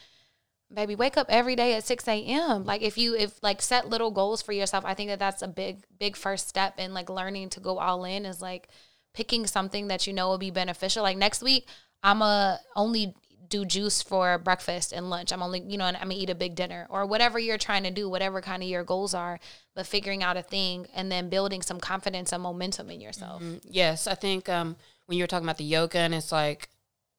baby, 0.73 0.95
wake 0.95 1.17
up 1.17 1.27
every 1.31 1.57
day 1.57 1.73
at 1.73 1.85
6 1.85 2.07
a.m. 2.07 2.67
Like 2.67 2.83
if 2.83 2.99
you 2.99 3.17
if 3.17 3.43
like 3.43 3.63
set 3.63 3.89
little 3.89 4.11
goals 4.11 4.43
for 4.43 4.53
yourself, 4.53 4.85
I 4.85 4.93
think 4.93 5.09
that 5.09 5.19
that's 5.19 5.41
a 5.41 5.49
big 5.49 5.85
big 5.99 6.15
first 6.15 6.49
step 6.49 6.79
in 6.79 6.93
like 6.93 7.09
learning 7.09 7.49
to 7.51 7.61
go 7.61 7.79
all 7.79 8.05
in. 8.05 8.27
Is 8.27 8.43
like 8.43 8.69
picking 9.15 9.47
something 9.47 9.89
that 9.89 10.07
you 10.07 10.13
know 10.13 10.29
will 10.29 10.37
be 10.37 10.51
beneficial. 10.51 11.03
Like 11.03 11.17
next 11.17 11.43
week, 11.43 11.67
I'm 12.03 12.21
a 12.21 12.61
only 12.77 13.15
do 13.49 13.65
juice 13.65 14.03
for 14.03 14.39
breakfast 14.39 14.93
and 14.93 15.11
lunch. 15.11 15.33
I'm 15.33 15.43
only, 15.43 15.61
you 15.61 15.79
know, 15.79 15.87
and 15.87 15.97
I'm 15.97 16.05
gonna 16.05 16.17
eat 16.17 16.31
a 16.31 16.35
big 16.35 16.55
dinner 16.55 16.87
or 16.91 17.07
whatever 17.07 17.39
you're 17.39 17.59
trying 17.59 17.85
to 17.85 17.91
do, 17.91 18.09
whatever 18.09 18.41
kind 18.41 18.63
of 18.63 18.69
your 18.69 18.85
goals 18.85 19.15
are, 19.15 19.41
but 19.75 19.87
figuring 19.87 20.23
out 20.23 20.37
a 20.37 20.43
thing 20.43 20.87
and 20.95 21.11
then 21.11 21.29
building 21.29 21.63
some 21.63 21.81
confidence 21.81 22.33
and 22.33 22.43
momentum 22.43 22.91
in 22.91 23.01
yourself. 23.01 23.43
Mm-hmm. 23.43 23.69
Yes, 23.71 24.07
I 24.07 24.15
think 24.15 24.49
um, 24.49 24.77
when 25.07 25.19
you're 25.19 25.27
talking 25.27 25.47
about 25.47 25.59
the 25.59 25.65
yoga 25.65 25.99
and 25.99 26.15
it's 26.15 26.33
like 26.33 26.69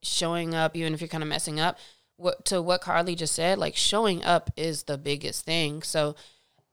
showing 0.01 0.53
up, 0.53 0.75
even 0.75 0.93
if 0.93 1.01
you're 1.01 1.07
kind 1.07 1.23
of 1.23 1.29
messing 1.29 1.59
up, 1.59 1.77
what 2.17 2.45
to 2.45 2.61
what 2.61 2.81
Carly 2.81 3.15
just 3.15 3.33
said, 3.33 3.57
like 3.57 3.75
showing 3.75 4.23
up 4.23 4.51
is 4.55 4.83
the 4.83 4.97
biggest 4.97 5.45
thing. 5.45 5.81
So 5.81 6.15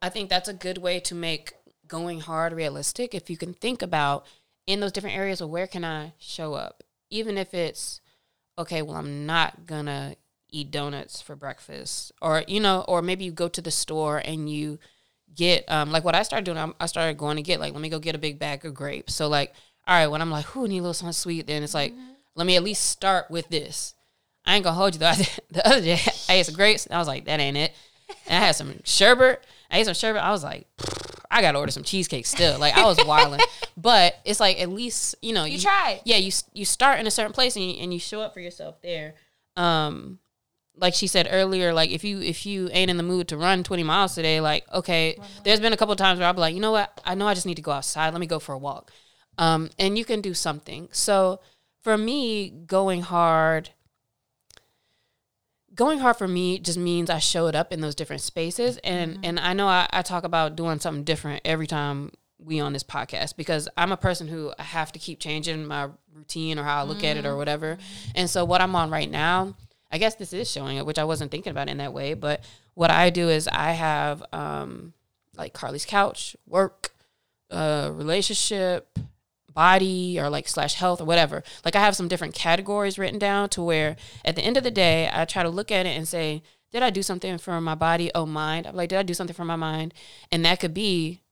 I 0.02 0.08
think 0.08 0.28
that's 0.28 0.48
a 0.48 0.54
good 0.54 0.78
way 0.78 1.00
to 1.00 1.14
make 1.14 1.54
going 1.86 2.20
hard 2.20 2.52
realistic. 2.52 3.14
If 3.14 3.30
you 3.30 3.36
can 3.36 3.54
think 3.54 3.80
about 3.80 4.26
in 4.66 4.80
those 4.80 4.92
different 4.92 5.16
areas 5.16 5.40
of 5.40 5.48
where 5.48 5.66
can 5.66 5.84
I 5.84 6.14
show 6.18 6.54
up, 6.54 6.82
even 7.10 7.38
if 7.38 7.54
it's 7.54 8.00
okay, 8.58 8.82
well, 8.82 8.96
I'm 8.96 9.26
not 9.26 9.66
gonna 9.66 10.16
eat 10.50 10.70
donuts 10.70 11.20
for 11.20 11.36
breakfast, 11.36 12.12
or 12.22 12.44
you 12.46 12.60
know, 12.60 12.84
or 12.88 13.02
maybe 13.02 13.24
you 13.24 13.32
go 13.32 13.48
to 13.48 13.60
the 13.60 13.70
store 13.70 14.18
and 14.18 14.50
you 14.50 14.78
get 15.34 15.64
um 15.70 15.92
like 15.92 16.04
what 16.04 16.14
I 16.14 16.22
started 16.22 16.44
doing. 16.44 16.74
I 16.80 16.86
started 16.86 17.18
going 17.18 17.36
to 17.36 17.42
get 17.42 17.60
like 17.60 17.72
let 17.72 17.82
me 17.82 17.88
go 17.88 17.98
get 17.98 18.14
a 18.14 18.18
big 18.18 18.38
bag 18.38 18.64
of 18.64 18.74
grapes. 18.74 19.14
So 19.14 19.28
like, 19.28 19.52
all 19.86 19.94
right, 19.94 20.06
when 20.06 20.22
I'm 20.22 20.30
like, 20.30 20.46
who 20.46 20.66
need 20.66 20.78
a 20.78 20.82
little 20.82 20.94
something 20.94 21.12
sweet, 21.12 21.46
then 21.46 21.62
it's 21.62 21.74
like, 21.74 21.92
mm-hmm. 21.92 22.12
let 22.34 22.46
me 22.46 22.56
at 22.56 22.62
least 22.62 22.86
start 22.86 23.30
with 23.30 23.48
this. 23.48 23.94
I 24.44 24.54
ain't 24.54 24.64
gonna 24.64 24.76
hold 24.76 24.94
you 24.94 25.00
though. 25.00 25.12
the 25.50 25.66
other 25.66 25.80
day 25.80 26.00
I 26.28 26.34
ate 26.34 26.46
some 26.46 26.54
grapes. 26.54 26.88
I 26.90 26.98
was 26.98 27.08
like, 27.08 27.26
that 27.26 27.40
ain't 27.40 27.56
it. 27.56 27.72
And 28.26 28.42
I 28.42 28.46
had 28.46 28.56
some 28.56 28.80
sherbet. 28.84 29.44
I 29.70 29.78
ate 29.78 29.86
some 29.86 29.94
sherbet. 29.94 30.22
I 30.22 30.30
was 30.30 30.44
like, 30.44 30.66
I 31.30 31.42
gotta 31.42 31.58
order 31.58 31.72
some 31.72 31.82
cheesecake 31.82 32.26
still. 32.26 32.58
Like 32.58 32.76
I 32.76 32.84
was 32.84 32.98
wilding, 33.04 33.40
but 33.76 34.14
it's 34.24 34.40
like 34.40 34.60
at 34.60 34.68
least 34.68 35.14
you 35.22 35.32
know 35.32 35.44
you, 35.44 35.54
you 35.54 35.60
try. 35.60 36.00
Yeah, 36.04 36.16
you 36.16 36.32
you 36.52 36.64
start 36.64 37.00
in 37.00 37.06
a 37.06 37.10
certain 37.10 37.32
place 37.32 37.56
and 37.56 37.64
you, 37.64 37.82
and 37.82 37.92
you 37.92 38.00
show 38.00 38.20
up 38.20 38.34
for 38.34 38.40
yourself 38.40 38.80
there. 38.82 39.14
Um, 39.56 40.18
like 40.76 40.94
she 40.94 41.06
said 41.06 41.28
earlier, 41.30 41.72
like 41.72 41.90
if 41.90 42.04
you 42.04 42.20
if 42.20 42.46
you 42.46 42.68
ain't 42.72 42.90
in 42.90 42.96
the 42.96 43.02
mood 43.02 43.28
to 43.28 43.36
run 43.36 43.62
twenty 43.64 43.82
miles 43.82 44.14
today, 44.14 44.40
like 44.40 44.70
okay, 44.72 45.18
there's 45.44 45.60
been 45.60 45.72
a 45.72 45.76
couple 45.76 45.96
times 45.96 46.18
where 46.18 46.28
I'll 46.28 46.34
be 46.34 46.40
like, 46.40 46.54
you 46.54 46.60
know 46.60 46.72
what, 46.72 47.00
I 47.04 47.14
know 47.14 47.26
I 47.26 47.34
just 47.34 47.46
need 47.46 47.56
to 47.56 47.62
go 47.62 47.72
outside. 47.72 48.12
Let 48.12 48.20
me 48.20 48.26
go 48.26 48.38
for 48.38 48.54
a 48.54 48.58
walk. 48.58 48.90
Um, 49.38 49.70
and 49.78 49.98
you 49.98 50.04
can 50.04 50.20
do 50.20 50.34
something. 50.34 50.88
So 50.92 51.40
for 51.82 51.96
me, 51.96 52.50
going 52.50 53.02
hard 53.02 53.70
going 55.76 55.98
hard 55.98 56.16
for 56.16 56.26
me 56.26 56.58
just 56.58 56.78
means 56.78 57.10
I 57.10 57.18
showed 57.18 57.54
up 57.54 57.72
in 57.72 57.80
those 57.80 57.94
different 57.94 58.22
spaces. 58.22 58.78
And 58.82 59.12
mm-hmm. 59.12 59.24
and 59.24 59.40
I 59.40 59.52
know 59.52 59.68
I, 59.68 59.88
I 59.92 60.02
talk 60.02 60.24
about 60.24 60.56
doing 60.56 60.80
something 60.80 61.04
different 61.04 61.42
every 61.44 61.66
time 61.66 62.10
we 62.38 62.60
on 62.60 62.72
this 62.72 62.82
podcast 62.82 63.36
because 63.36 63.68
I'm 63.76 63.92
a 63.92 63.96
person 63.96 64.28
who 64.28 64.52
I 64.58 64.62
have 64.62 64.92
to 64.92 64.98
keep 64.98 65.20
changing 65.20 65.66
my 65.66 65.88
routine 66.14 66.58
or 66.58 66.64
how 66.64 66.80
I 66.80 66.82
look 66.84 66.98
mm-hmm. 66.98 67.06
at 67.06 67.16
it 67.18 67.26
or 67.26 67.30
mm-hmm. 67.30 67.38
whatever. 67.38 67.78
And 68.14 68.28
so 68.28 68.44
what 68.44 68.60
I'm 68.60 68.74
on 68.74 68.90
right 68.90 69.10
now, 69.10 69.54
I 69.92 69.98
guess 69.98 70.16
this 70.16 70.32
is 70.32 70.50
showing 70.50 70.78
up, 70.78 70.86
which 70.86 70.98
I 70.98 71.04
wasn't 71.04 71.30
thinking 71.30 71.50
about 71.50 71.68
in 71.68 71.78
that 71.78 71.92
way. 71.92 72.14
But 72.14 72.42
what 72.74 72.90
I 72.90 73.10
do 73.10 73.28
is 73.28 73.46
I 73.46 73.72
have 73.72 74.24
um 74.32 74.94
like 75.36 75.52
Carly's 75.52 75.84
couch, 75.84 76.34
work, 76.46 76.92
uh, 77.50 77.90
relationship, 77.92 78.98
body 79.56 80.20
or 80.20 80.30
like 80.30 80.46
slash 80.46 80.74
health 80.74 81.00
or 81.00 81.04
whatever. 81.06 81.42
Like 81.64 81.74
I 81.74 81.80
have 81.80 81.96
some 81.96 82.06
different 82.06 82.34
categories 82.34 82.98
written 82.98 83.18
down 83.18 83.48
to 83.50 83.62
where 83.62 83.96
at 84.24 84.36
the 84.36 84.42
end 84.42 84.56
of 84.56 84.62
the 84.62 84.70
day, 84.70 85.10
I 85.12 85.24
try 85.24 85.42
to 85.42 85.48
look 85.48 85.72
at 85.72 85.86
it 85.86 85.96
and 85.96 86.06
say, 86.06 86.44
did 86.70 86.82
I 86.82 86.90
do 86.90 87.02
something 87.02 87.38
for 87.38 87.60
my 87.60 87.74
body? 87.74 88.10
Oh, 88.14 88.26
mind. 88.26 88.66
I'm 88.66 88.76
like, 88.76 88.90
did 88.90 88.98
I 88.98 89.02
do 89.02 89.14
something 89.14 89.34
for 89.34 89.44
my 89.46 89.56
mind? 89.56 89.94
And 90.30 90.44
that 90.44 90.60
could 90.60 90.74
be 90.74 91.22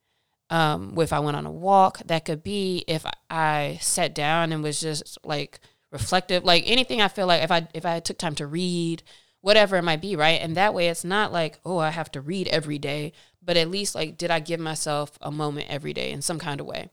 um, 0.51 0.95
if 0.99 1.13
I 1.13 1.21
went 1.21 1.37
on 1.37 1.47
a 1.47 1.51
walk. 1.51 1.99
That 2.07 2.25
could 2.25 2.43
be 2.43 2.85
if 2.89 3.05
I 3.29 3.79
sat 3.83 4.15
down 4.15 4.53
and 4.53 4.63
was 4.63 4.81
just 4.81 5.19
like 5.25 5.61
reflective, 5.93 6.45
like 6.45 6.65
anything 6.67 7.03
I 7.03 7.09
feel 7.09 7.27
like 7.27 7.43
if 7.43 7.51
I 7.51 7.69
if 7.75 7.85
I 7.85 8.01
took 8.01 8.19
time 8.19 8.35
to 8.37 8.47
read, 8.47 9.03
whatever 9.43 9.77
it 9.77 9.83
might 9.83 10.01
be, 10.01 10.17
right? 10.17 10.41
And 10.41 10.57
that 10.57 10.73
way, 10.75 10.89
it's 10.89 11.05
not 11.05 11.33
like 11.33 11.59
oh 11.65 11.79
I 11.79 11.91
have 11.91 12.11
to 12.13 12.21
read 12.21 12.49
every 12.49 12.79
day, 12.79 13.13
but 13.43 13.57
at 13.57 13.71
least 13.71 13.95
like 13.95 14.17
did 14.17 14.31
I 14.31 14.41
give 14.41 14.61
myself 14.61 15.19
a 15.21 15.31
moment 15.31 15.69
every 15.69 15.93
day 15.93 16.11
in 16.11 16.23
some 16.23 16.39
kind 16.39 16.61
of 16.61 16.67
way? 16.67 16.89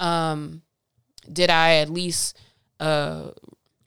Um, 0.00 0.62
did 1.30 1.50
I 1.50 1.76
at 1.76 1.90
least 1.90 2.38
uh, 2.80 3.30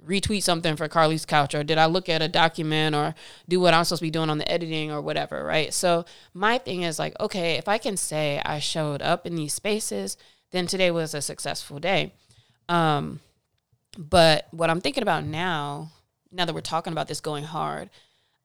retweet 0.05 0.43
something 0.43 0.75
for 0.75 0.87
Carly's 0.87 1.25
couch 1.25 1.55
or 1.55 1.63
did 1.63 1.77
I 1.77 1.85
look 1.85 2.09
at 2.09 2.21
a 2.21 2.27
document 2.27 2.95
or 2.95 3.15
do 3.49 3.59
what 3.59 3.73
I'm 3.73 3.83
supposed 3.83 4.01
to 4.01 4.05
be 4.05 4.11
doing 4.11 4.29
on 4.29 4.37
the 4.37 4.51
editing 4.51 4.91
or 4.91 5.01
whatever, 5.01 5.43
right? 5.43 5.73
So 5.73 6.05
my 6.33 6.57
thing 6.57 6.83
is 6.83 6.99
like, 6.99 7.19
okay, 7.19 7.55
if 7.55 7.67
I 7.67 7.77
can 7.77 7.97
say 7.97 8.41
I 8.45 8.59
showed 8.59 9.01
up 9.01 9.25
in 9.25 9.35
these 9.35 9.53
spaces, 9.53 10.17
then 10.51 10.67
today 10.67 10.91
was 10.91 11.13
a 11.13 11.21
successful 11.21 11.79
day. 11.79 12.13
Um, 12.69 13.19
but 13.97 14.47
what 14.51 14.69
I'm 14.69 14.81
thinking 14.81 15.03
about 15.03 15.25
now, 15.25 15.91
now 16.31 16.45
that 16.45 16.53
we're 16.53 16.61
talking 16.61 16.93
about 16.93 17.07
this 17.07 17.21
going 17.21 17.43
hard, 17.43 17.89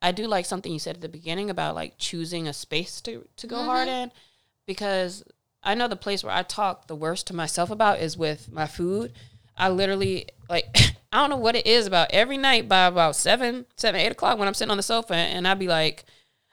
I 0.02 0.12
do 0.12 0.26
like 0.26 0.46
something 0.46 0.72
you 0.72 0.78
said 0.78 0.96
at 0.96 1.02
the 1.02 1.08
beginning 1.08 1.50
about 1.50 1.74
like 1.74 1.94
choosing 1.98 2.48
a 2.48 2.52
space 2.52 3.00
to 3.02 3.26
to 3.36 3.46
go 3.46 3.56
mm-hmm. 3.56 3.66
hard 3.66 3.88
in 3.88 4.12
because 4.66 5.24
I 5.62 5.74
know 5.74 5.88
the 5.88 5.96
place 5.96 6.24
where 6.24 6.34
I 6.34 6.42
talk 6.42 6.86
the 6.86 6.96
worst 6.96 7.26
to 7.28 7.34
myself 7.34 7.70
about 7.70 8.00
is 8.00 8.16
with 8.16 8.50
my 8.50 8.66
food. 8.66 9.12
I 9.56 9.68
literally 9.68 10.26
like 10.48 10.66
I 11.12 11.20
don't 11.20 11.30
know 11.30 11.36
what 11.36 11.56
it 11.56 11.66
is 11.66 11.86
about 11.86 12.08
every 12.12 12.38
night 12.38 12.68
by 12.68 12.86
about 12.86 13.16
seven, 13.16 13.66
seven, 13.76 14.00
eight 14.00 14.12
o'clock 14.12 14.38
when 14.38 14.46
I'm 14.46 14.54
sitting 14.54 14.70
on 14.70 14.76
the 14.76 14.82
sofa 14.82 15.14
and 15.14 15.46
I'd 15.46 15.58
be 15.58 15.66
like, 15.66 16.04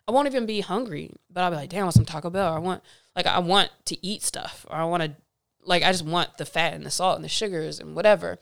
I 0.08 0.12
won't 0.12 0.28
even 0.28 0.46
be 0.46 0.62
hungry, 0.62 1.12
but 1.30 1.44
I'll 1.44 1.52
be 1.52 1.58
like, 1.58 1.70
damn, 1.70 1.82
I 1.82 1.84
want 1.84 1.96
some 1.96 2.06
Taco 2.06 2.30
Bell. 2.30 2.54
I 2.54 2.60
want 2.60 2.82
like 3.16 3.28
I 3.28 3.40
want 3.40 3.70
to 3.86 4.06
eat 4.06 4.24
stuff 4.24 4.66
or 4.70 4.76
I 4.76 4.86
want 4.86 5.04
to 5.04 5.16
like 5.64 5.84
I 5.84 5.92
just 5.92 6.06
want 6.06 6.38
the 6.38 6.46
fat 6.46 6.74
and 6.74 6.86
the 6.86 6.92
salt 6.92 7.16
and 7.16 7.26
the 7.26 7.30
sugars 7.30 7.80
and 7.80 7.96
whatever. 7.96 8.38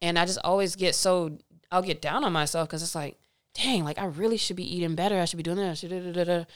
And 0.00 0.18
I 0.18 0.26
just 0.26 0.38
always 0.44 0.76
get 0.76 0.94
so 0.94 1.38
I'll 1.72 1.82
get 1.82 2.02
down 2.02 2.24
on 2.24 2.32
myself 2.32 2.68
because 2.68 2.82
it's 2.82 2.94
like, 2.94 3.18
dang, 3.54 3.84
like 3.84 3.98
I 3.98 4.06
really 4.06 4.36
should 4.36 4.56
be 4.56 4.76
eating 4.76 4.94
better. 4.94 5.20
I 5.20 5.24
should 5.24 5.38
be 5.38 5.42
doing 5.42 5.56
that. 5.56 6.46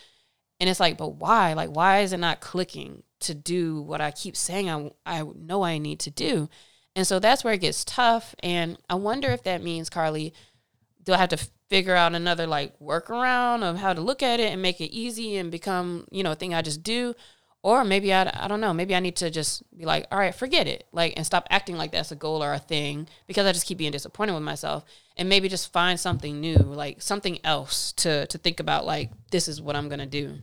And 0.60 0.68
it's 0.68 0.80
like, 0.80 0.98
but 0.98 1.14
why? 1.14 1.54
Like, 1.54 1.70
why 1.70 2.00
is 2.00 2.12
it 2.12 2.18
not 2.18 2.40
clicking? 2.40 3.02
to 3.20 3.34
do 3.34 3.80
what 3.82 4.00
I 4.00 4.10
keep 4.10 4.36
saying 4.36 4.68
I, 4.68 4.90
I 5.06 5.22
know 5.22 5.62
I 5.62 5.78
need 5.78 6.00
to 6.00 6.10
do. 6.10 6.48
And 6.96 7.06
so 7.06 7.18
that's 7.18 7.44
where 7.44 7.54
it 7.54 7.60
gets 7.60 7.84
tough. 7.84 8.34
And 8.42 8.76
I 8.88 8.96
wonder 8.96 9.30
if 9.30 9.44
that 9.44 9.62
means, 9.62 9.88
Carly, 9.88 10.34
do 11.04 11.12
I 11.12 11.18
have 11.18 11.28
to 11.30 11.48
figure 11.68 11.94
out 11.94 12.14
another 12.14 12.46
like 12.46 12.78
workaround 12.80 13.62
of 13.62 13.76
how 13.76 13.92
to 13.92 14.00
look 14.00 14.22
at 14.22 14.40
it 14.40 14.52
and 14.52 14.60
make 14.60 14.80
it 14.80 14.92
easy 14.92 15.36
and 15.36 15.52
become, 15.52 16.06
you 16.10 16.22
know, 16.22 16.32
a 16.32 16.34
thing 16.34 16.52
I 16.52 16.62
just 16.62 16.82
do? 16.82 17.14
Or 17.62 17.84
maybe 17.84 18.12
I, 18.14 18.30
I 18.44 18.48
don't 18.48 18.62
know, 18.62 18.72
maybe 18.72 18.94
I 18.94 19.00
need 19.00 19.16
to 19.16 19.30
just 19.30 19.62
be 19.76 19.84
like, 19.84 20.06
all 20.10 20.18
right, 20.18 20.34
forget 20.34 20.66
it. 20.66 20.86
Like, 20.92 21.12
and 21.16 21.26
stop 21.26 21.46
acting 21.50 21.76
like 21.76 21.92
that's 21.92 22.10
a 22.10 22.16
goal 22.16 22.42
or 22.42 22.54
a 22.54 22.58
thing 22.58 23.06
because 23.26 23.44
I 23.44 23.52
just 23.52 23.66
keep 23.66 23.76
being 23.76 23.92
disappointed 23.92 24.32
with 24.32 24.42
myself 24.42 24.84
and 25.16 25.28
maybe 25.28 25.46
just 25.48 25.70
find 25.70 26.00
something 26.00 26.40
new, 26.40 26.56
like 26.56 27.02
something 27.02 27.38
else 27.44 27.92
to, 27.92 28.26
to 28.28 28.38
think 28.38 28.60
about, 28.60 28.86
like, 28.86 29.10
this 29.30 29.46
is 29.46 29.60
what 29.60 29.76
I'm 29.76 29.88
going 29.88 29.98
to 30.00 30.06
do. 30.06 30.38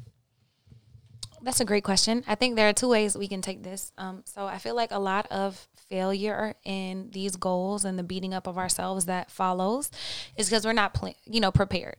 That's 1.41 1.60
a 1.60 1.65
great 1.65 1.84
question. 1.84 2.23
I 2.27 2.36
think 2.36 2.56
there 2.56 2.69
are 2.69 2.73
two 2.73 2.89
ways 2.89 3.17
we 3.17 3.27
can 3.27 3.41
take 3.41 3.63
this. 3.63 3.91
Um, 3.97 4.23
so 4.25 4.45
I 4.45 4.60
feel 4.60 4.75
like 4.75 4.91
a 4.91 4.99
lot 4.99 5.25
of 5.32 5.67
failure 5.89 6.56
in 6.63 7.10
these 7.12 7.36
goals 7.36 7.86
and 7.86 7.97
the 7.97 8.04
beating 8.04 8.34
up 8.34 8.47
of 8.47 8.58
ourselves 8.58 9.06
that 9.06 9.32
follows 9.32 9.89
is 10.36 10.50
because 10.50 10.65
we're 10.65 10.73
not, 10.73 10.93
pl- 10.93 11.15
you 11.26 11.39
know, 11.39 11.52
prepared. 11.52 11.95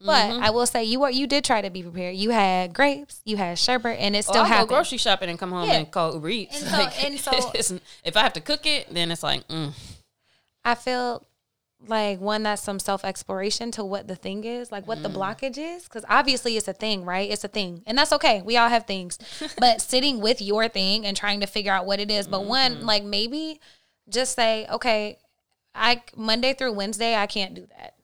But 0.00 0.30
mm-hmm. 0.30 0.44
I 0.44 0.50
will 0.50 0.66
say 0.66 0.84
you 0.84 1.00
were 1.00 1.10
you 1.10 1.26
did 1.26 1.44
try 1.44 1.60
to 1.60 1.70
be 1.70 1.82
prepared. 1.82 2.14
You 2.14 2.30
had 2.30 2.72
grapes, 2.72 3.20
you 3.24 3.36
had 3.36 3.58
sherbet, 3.58 3.98
and 3.98 4.14
it 4.14 4.24
still 4.24 4.42
oh, 4.42 4.44
happened. 4.44 4.68
go 4.68 4.76
grocery 4.76 4.98
shopping 4.98 5.28
and 5.28 5.38
come 5.38 5.50
home 5.50 5.68
yeah. 5.68 5.78
and 5.78 5.90
call 5.90 6.14
Uber 6.14 6.28
Eats. 6.28 6.62
And 6.62 6.70
so, 6.70 6.76
like, 6.78 7.04
and 7.04 7.18
so 7.18 7.78
if 8.04 8.16
I 8.16 8.20
have 8.20 8.32
to 8.34 8.40
cook 8.40 8.64
it, 8.66 8.92
then 8.92 9.10
it's 9.10 9.22
like. 9.22 9.46
Mm. 9.48 9.72
I 10.64 10.74
feel 10.74 11.26
like 11.86 12.20
one 12.20 12.42
that's 12.42 12.62
some 12.62 12.78
self 12.78 13.04
exploration 13.04 13.70
to 13.72 13.84
what 13.84 14.08
the 14.08 14.16
thing 14.16 14.44
is, 14.44 14.72
like 14.72 14.86
what 14.86 14.98
mm. 14.98 15.02
the 15.04 15.08
blockage 15.08 15.58
is, 15.58 15.84
because 15.84 16.04
obviously 16.08 16.56
it's 16.56 16.68
a 16.68 16.72
thing, 16.72 17.04
right? 17.04 17.30
It's 17.30 17.44
a 17.44 17.48
thing, 17.48 17.82
and 17.86 17.96
that's 17.96 18.12
okay. 18.12 18.42
We 18.42 18.56
all 18.56 18.68
have 18.68 18.86
things, 18.86 19.18
but 19.58 19.80
sitting 19.80 20.20
with 20.20 20.42
your 20.42 20.68
thing 20.68 21.06
and 21.06 21.16
trying 21.16 21.40
to 21.40 21.46
figure 21.46 21.72
out 21.72 21.86
what 21.86 22.00
it 22.00 22.10
is. 22.10 22.26
But 22.26 22.40
mm-hmm. 22.40 22.48
one, 22.48 22.86
like 22.86 23.04
maybe 23.04 23.60
just 24.08 24.34
say, 24.34 24.66
okay, 24.70 25.18
I 25.74 26.02
Monday 26.16 26.52
through 26.52 26.72
Wednesday, 26.72 27.14
I 27.14 27.26
can't 27.26 27.54
do 27.54 27.66
that. 27.76 27.94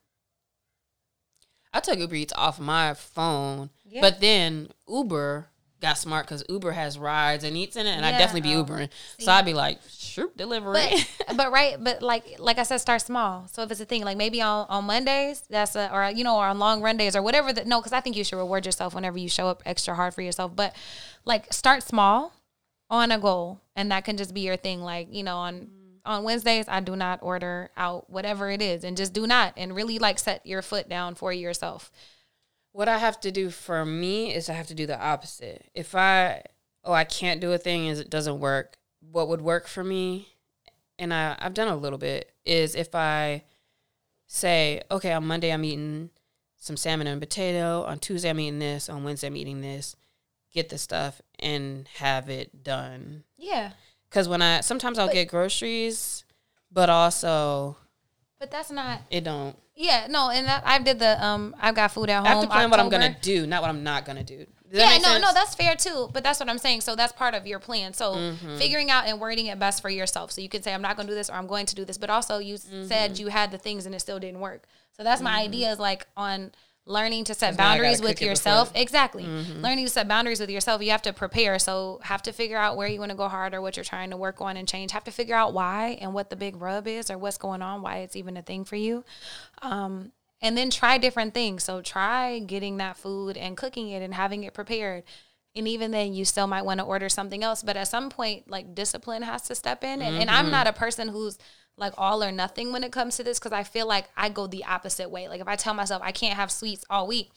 I 1.72 1.80
took 1.80 1.98
Uber 1.98 2.14
Eats 2.14 2.32
off 2.36 2.60
my 2.60 2.94
phone, 2.94 3.70
yeah. 3.84 4.00
but 4.00 4.20
then 4.20 4.68
Uber 4.88 5.48
got 5.84 5.98
smart 5.98 6.26
because 6.26 6.42
Uber 6.48 6.72
has 6.72 6.98
rides 6.98 7.44
and 7.44 7.56
eats 7.56 7.76
in 7.76 7.86
it, 7.86 7.90
and 7.90 8.02
yeah. 8.02 8.08
I 8.08 8.12
definitely 8.12 8.40
be 8.40 8.54
Ubering. 8.54 8.90
See. 9.18 9.24
So 9.26 9.32
I'd 9.32 9.44
be 9.44 9.54
like, 9.54 9.78
sure, 9.88 10.30
delivery. 10.36 10.72
But, 10.72 11.08
but, 11.36 11.52
right, 11.52 11.76
but 11.78 12.02
like 12.02 12.36
like 12.38 12.58
I 12.58 12.62
said, 12.62 12.78
start 12.78 13.02
small. 13.02 13.46
So 13.48 13.62
if 13.62 13.70
it's 13.70 13.80
a 13.80 13.84
thing, 13.84 14.02
like 14.02 14.16
maybe 14.16 14.40
on, 14.40 14.66
on 14.68 14.84
Mondays, 14.84 15.44
that's 15.48 15.76
a 15.76 15.92
or 15.94 16.10
you 16.10 16.24
know, 16.24 16.36
or 16.36 16.46
on 16.46 16.58
long 16.58 16.80
run 16.80 16.96
days 16.96 17.14
or 17.14 17.22
whatever. 17.22 17.52
That 17.52 17.66
no, 17.66 17.80
because 17.80 17.92
I 17.92 18.00
think 18.00 18.16
you 18.16 18.24
should 18.24 18.38
reward 18.38 18.66
yourself 18.66 18.94
whenever 18.94 19.18
you 19.18 19.28
show 19.28 19.48
up 19.48 19.62
extra 19.66 19.94
hard 19.94 20.14
for 20.14 20.22
yourself. 20.22 20.56
But 20.56 20.74
like 21.24 21.52
start 21.52 21.82
small 21.82 22.32
on 22.90 23.12
a 23.12 23.18
goal, 23.18 23.60
and 23.76 23.92
that 23.92 24.04
can 24.04 24.16
just 24.16 24.34
be 24.34 24.40
your 24.40 24.56
thing. 24.56 24.80
Like 24.82 25.08
you 25.12 25.22
know, 25.22 25.36
on 25.36 25.68
on 26.06 26.24
Wednesdays, 26.24 26.66
I 26.68 26.80
do 26.80 26.96
not 26.96 27.20
order 27.22 27.70
out 27.76 28.08
whatever 28.10 28.50
it 28.50 28.62
is, 28.62 28.84
and 28.84 28.96
just 28.96 29.12
do 29.12 29.26
not, 29.26 29.54
and 29.56 29.74
really 29.74 29.98
like 29.98 30.18
set 30.18 30.46
your 30.46 30.62
foot 30.62 30.88
down 30.88 31.14
for 31.14 31.32
yourself. 31.32 31.90
What 32.74 32.88
I 32.88 32.98
have 32.98 33.20
to 33.20 33.30
do 33.30 33.50
for 33.50 33.84
me 33.84 34.34
is 34.34 34.50
I 34.50 34.54
have 34.54 34.66
to 34.66 34.74
do 34.74 34.84
the 34.84 35.00
opposite. 35.00 35.70
If 35.74 35.94
I 35.94 36.42
oh 36.82 36.92
I 36.92 37.04
can't 37.04 37.40
do 37.40 37.52
a 37.52 37.58
thing 37.58 37.86
is 37.86 38.00
it 38.00 38.10
doesn't 38.10 38.40
work. 38.40 38.76
What 39.12 39.28
would 39.28 39.40
work 39.40 39.68
for 39.68 39.84
me 39.84 40.34
and 40.98 41.14
I, 41.14 41.36
I've 41.38 41.54
done 41.54 41.68
a 41.68 41.76
little 41.76 41.98
bit, 41.98 42.32
is 42.44 42.74
if 42.74 42.96
I 42.96 43.44
say, 44.26 44.82
okay, 44.90 45.12
on 45.12 45.24
Monday 45.24 45.52
I'm 45.52 45.64
eating 45.64 46.10
some 46.56 46.76
salmon 46.76 47.06
and 47.06 47.20
potato, 47.20 47.84
on 47.84 48.00
Tuesday 48.00 48.30
I'm 48.30 48.40
eating 48.40 48.58
this, 48.58 48.88
on 48.88 49.04
Wednesday 49.04 49.28
I'm 49.28 49.36
eating 49.36 49.60
this, 49.60 49.94
get 50.52 50.68
the 50.68 50.78
stuff 50.78 51.20
and 51.38 51.88
have 51.98 52.28
it 52.28 52.64
done. 52.64 53.22
Yeah. 53.36 53.70
Because 54.10 54.28
when 54.28 54.42
I 54.42 54.62
sometimes 54.62 54.98
I'll 54.98 55.06
but, 55.06 55.14
get 55.14 55.28
groceries, 55.28 56.24
but 56.72 56.90
also. 56.90 57.76
But 58.44 58.50
that's 58.50 58.70
not. 58.70 59.00
It 59.10 59.24
don't. 59.24 59.56
Yeah, 59.74 60.06
no, 60.10 60.28
and 60.28 60.46
that, 60.46 60.64
I 60.66 60.78
did 60.78 60.98
the 60.98 61.24
um. 61.24 61.56
I've 61.58 61.74
got 61.74 61.92
food 61.92 62.10
at 62.10 62.18
home. 62.18 62.26
I 62.26 62.28
have 62.28 62.42
to 62.42 62.46
plan 62.46 62.66
October. 62.66 62.70
what 62.70 62.80
I'm 62.80 62.90
gonna 62.90 63.16
do, 63.22 63.46
not 63.46 63.62
what 63.62 63.70
I'm 63.70 63.82
not 63.82 64.04
gonna 64.04 64.22
do. 64.22 64.44
yeah, 64.70 64.98
no, 64.98 65.02
sense? 65.02 65.22
no, 65.22 65.32
that's 65.32 65.54
fair 65.54 65.76
too. 65.76 66.10
But 66.12 66.22
that's 66.24 66.40
what 66.40 66.50
I'm 66.50 66.58
saying. 66.58 66.82
So 66.82 66.94
that's 66.94 67.14
part 67.14 67.32
of 67.32 67.46
your 67.46 67.58
plan. 67.58 67.94
So 67.94 68.12
mm-hmm. 68.12 68.58
figuring 68.58 68.90
out 68.90 69.06
and 69.06 69.18
wording 69.18 69.46
it 69.46 69.58
best 69.58 69.80
for 69.80 69.88
yourself. 69.88 70.30
So 70.30 70.42
you 70.42 70.50
can 70.50 70.62
say, 70.62 70.74
I'm 70.74 70.82
not 70.82 70.98
gonna 70.98 71.08
do 71.08 71.14
this 71.14 71.30
or 71.30 71.36
I'm 71.36 71.46
going 71.46 71.64
to 71.64 71.74
do 71.74 71.86
this. 71.86 71.96
But 71.96 72.10
also, 72.10 72.36
you 72.36 72.56
mm-hmm. 72.56 72.86
said 72.86 73.18
you 73.18 73.28
had 73.28 73.50
the 73.50 73.56
things 73.56 73.86
and 73.86 73.94
it 73.94 74.00
still 74.00 74.20
didn't 74.20 74.40
work. 74.40 74.66
So 74.92 75.04
that's 75.04 75.22
my 75.22 75.30
mm-hmm. 75.30 75.48
idea. 75.48 75.72
Is 75.72 75.78
like 75.78 76.06
on 76.18 76.52
learning 76.86 77.24
to 77.24 77.34
set 77.34 77.56
boundaries 77.56 78.02
with 78.02 78.20
yourself. 78.20 78.70
Exactly. 78.74 79.24
Mm-hmm. 79.24 79.60
Learning 79.62 79.86
to 79.86 79.90
set 79.90 80.06
boundaries 80.06 80.40
with 80.40 80.50
yourself. 80.50 80.82
You 80.82 80.90
have 80.90 81.02
to 81.02 81.12
prepare. 81.12 81.58
So 81.58 82.00
have 82.02 82.22
to 82.22 82.32
figure 82.32 82.58
out 82.58 82.76
where 82.76 82.88
you 82.88 82.98
want 83.00 83.10
to 83.10 83.16
go 83.16 83.28
harder, 83.28 83.60
what 83.60 83.76
you're 83.76 83.84
trying 83.84 84.10
to 84.10 84.16
work 84.16 84.40
on 84.40 84.56
and 84.56 84.68
change. 84.68 84.92
Have 84.92 85.04
to 85.04 85.10
figure 85.10 85.34
out 85.34 85.54
why 85.54 85.98
and 86.00 86.12
what 86.12 86.28
the 86.30 86.36
big 86.36 86.56
rub 86.56 86.86
is 86.86 87.10
or 87.10 87.16
what's 87.16 87.38
going 87.38 87.62
on, 87.62 87.80
why 87.80 87.98
it's 87.98 88.16
even 88.16 88.36
a 88.36 88.42
thing 88.42 88.64
for 88.64 88.76
you. 88.76 89.04
Um, 89.62 90.12
and 90.42 90.58
then 90.58 90.68
try 90.68 90.98
different 90.98 91.32
things. 91.32 91.64
So 91.64 91.80
try 91.80 92.38
getting 92.40 92.76
that 92.76 92.98
food 92.98 93.38
and 93.38 93.56
cooking 93.56 93.88
it 93.88 94.02
and 94.02 94.12
having 94.12 94.44
it 94.44 94.52
prepared. 94.52 95.04
And 95.56 95.66
even 95.68 95.92
then, 95.92 96.12
you 96.12 96.24
still 96.24 96.48
might 96.48 96.64
want 96.64 96.80
to 96.80 96.84
order 96.84 97.08
something 97.08 97.42
else. 97.42 97.62
But 97.62 97.76
at 97.76 97.88
some 97.88 98.10
point, 98.10 98.50
like 98.50 98.74
discipline 98.74 99.22
has 99.22 99.42
to 99.42 99.54
step 99.54 99.84
in. 99.84 100.02
And, 100.02 100.12
mm-hmm. 100.12 100.20
and 100.22 100.30
I'm 100.30 100.46
mm-hmm. 100.46 100.52
not 100.52 100.66
a 100.66 100.72
person 100.72 101.08
who's 101.08 101.38
like 101.76 101.92
all 101.98 102.22
or 102.22 102.30
nothing 102.30 102.72
when 102.72 102.84
it 102.84 102.92
comes 102.92 103.16
to 103.16 103.24
this 103.24 103.38
because 103.38 103.52
I 103.52 103.64
feel 103.64 103.86
like 103.86 104.08
I 104.16 104.28
go 104.28 104.46
the 104.46 104.64
opposite 104.64 105.10
way. 105.10 105.28
Like 105.28 105.40
if 105.40 105.48
I 105.48 105.56
tell 105.56 105.74
myself 105.74 106.02
I 106.04 106.12
can't 106.12 106.36
have 106.36 106.50
sweets 106.50 106.84
all 106.88 107.06
week, 107.06 107.30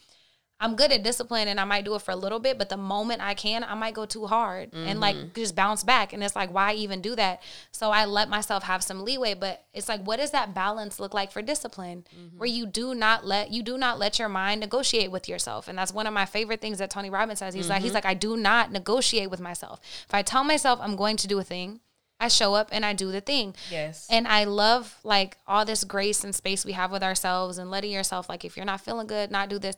I'm 0.60 0.74
good 0.74 0.90
at 0.90 1.04
discipline 1.04 1.46
and 1.46 1.60
I 1.60 1.64
might 1.64 1.84
do 1.84 1.94
it 1.94 2.02
for 2.02 2.10
a 2.10 2.16
little 2.16 2.40
bit, 2.40 2.58
but 2.58 2.68
the 2.68 2.76
moment 2.76 3.22
I 3.22 3.34
can, 3.34 3.62
I 3.62 3.74
might 3.74 3.94
go 3.94 4.06
too 4.06 4.26
hard 4.26 4.72
mm-hmm. 4.72 4.88
and 4.88 4.98
like 4.98 5.14
mm-hmm. 5.14 5.28
just 5.34 5.54
bounce 5.54 5.84
back. 5.84 6.12
And 6.12 6.22
it's 6.22 6.34
like, 6.34 6.52
why 6.52 6.72
even 6.72 7.00
do 7.00 7.14
that? 7.14 7.42
So 7.70 7.90
I 7.90 8.06
let 8.06 8.28
myself 8.28 8.64
have 8.64 8.82
some 8.82 9.04
leeway. 9.04 9.34
But 9.34 9.64
it's 9.72 9.88
like, 9.88 10.02
what 10.02 10.18
does 10.18 10.32
that 10.32 10.54
balance 10.54 10.98
look 10.98 11.14
like 11.14 11.30
for 11.30 11.42
discipline? 11.42 12.04
Mm-hmm. 12.12 12.38
Where 12.38 12.48
you 12.48 12.66
do 12.66 12.92
not 12.92 13.24
let 13.24 13.52
you 13.52 13.62
do 13.62 13.78
not 13.78 14.00
let 14.00 14.18
your 14.18 14.28
mind 14.28 14.60
negotiate 14.60 15.12
with 15.12 15.28
yourself. 15.28 15.68
And 15.68 15.78
that's 15.78 15.94
one 15.94 16.08
of 16.08 16.12
my 16.12 16.26
favorite 16.26 16.60
things 16.60 16.78
that 16.78 16.90
Tony 16.90 17.08
Robbins 17.08 17.38
says. 17.38 17.54
He's 17.54 17.64
mm-hmm. 17.64 17.74
like, 17.74 17.82
he's 17.82 17.90
mm-hmm. 17.90 17.96
like, 17.96 18.06
I 18.06 18.14
do 18.14 18.36
not 18.36 18.72
negotiate 18.72 19.30
with 19.30 19.40
myself. 19.40 19.80
If 20.08 20.14
I 20.14 20.22
tell 20.22 20.42
myself 20.42 20.80
I'm 20.82 20.96
going 20.96 21.16
to 21.18 21.28
do 21.28 21.38
a 21.38 21.44
thing, 21.44 21.80
I 22.20 22.28
show 22.28 22.54
up 22.54 22.68
and 22.72 22.84
I 22.84 22.92
do 22.94 23.12
the 23.12 23.20
thing. 23.20 23.54
Yes. 23.70 24.06
And 24.10 24.26
I 24.26 24.44
love 24.44 24.98
like 25.04 25.36
all 25.46 25.64
this 25.64 25.84
grace 25.84 26.24
and 26.24 26.34
space 26.34 26.64
we 26.64 26.72
have 26.72 26.90
with 26.90 27.02
ourselves 27.02 27.58
and 27.58 27.70
letting 27.70 27.92
yourself 27.92 28.28
like 28.28 28.44
if 28.44 28.56
you're 28.56 28.66
not 28.66 28.80
feeling 28.80 29.06
good, 29.06 29.30
not 29.30 29.48
do 29.48 29.58
this. 29.58 29.76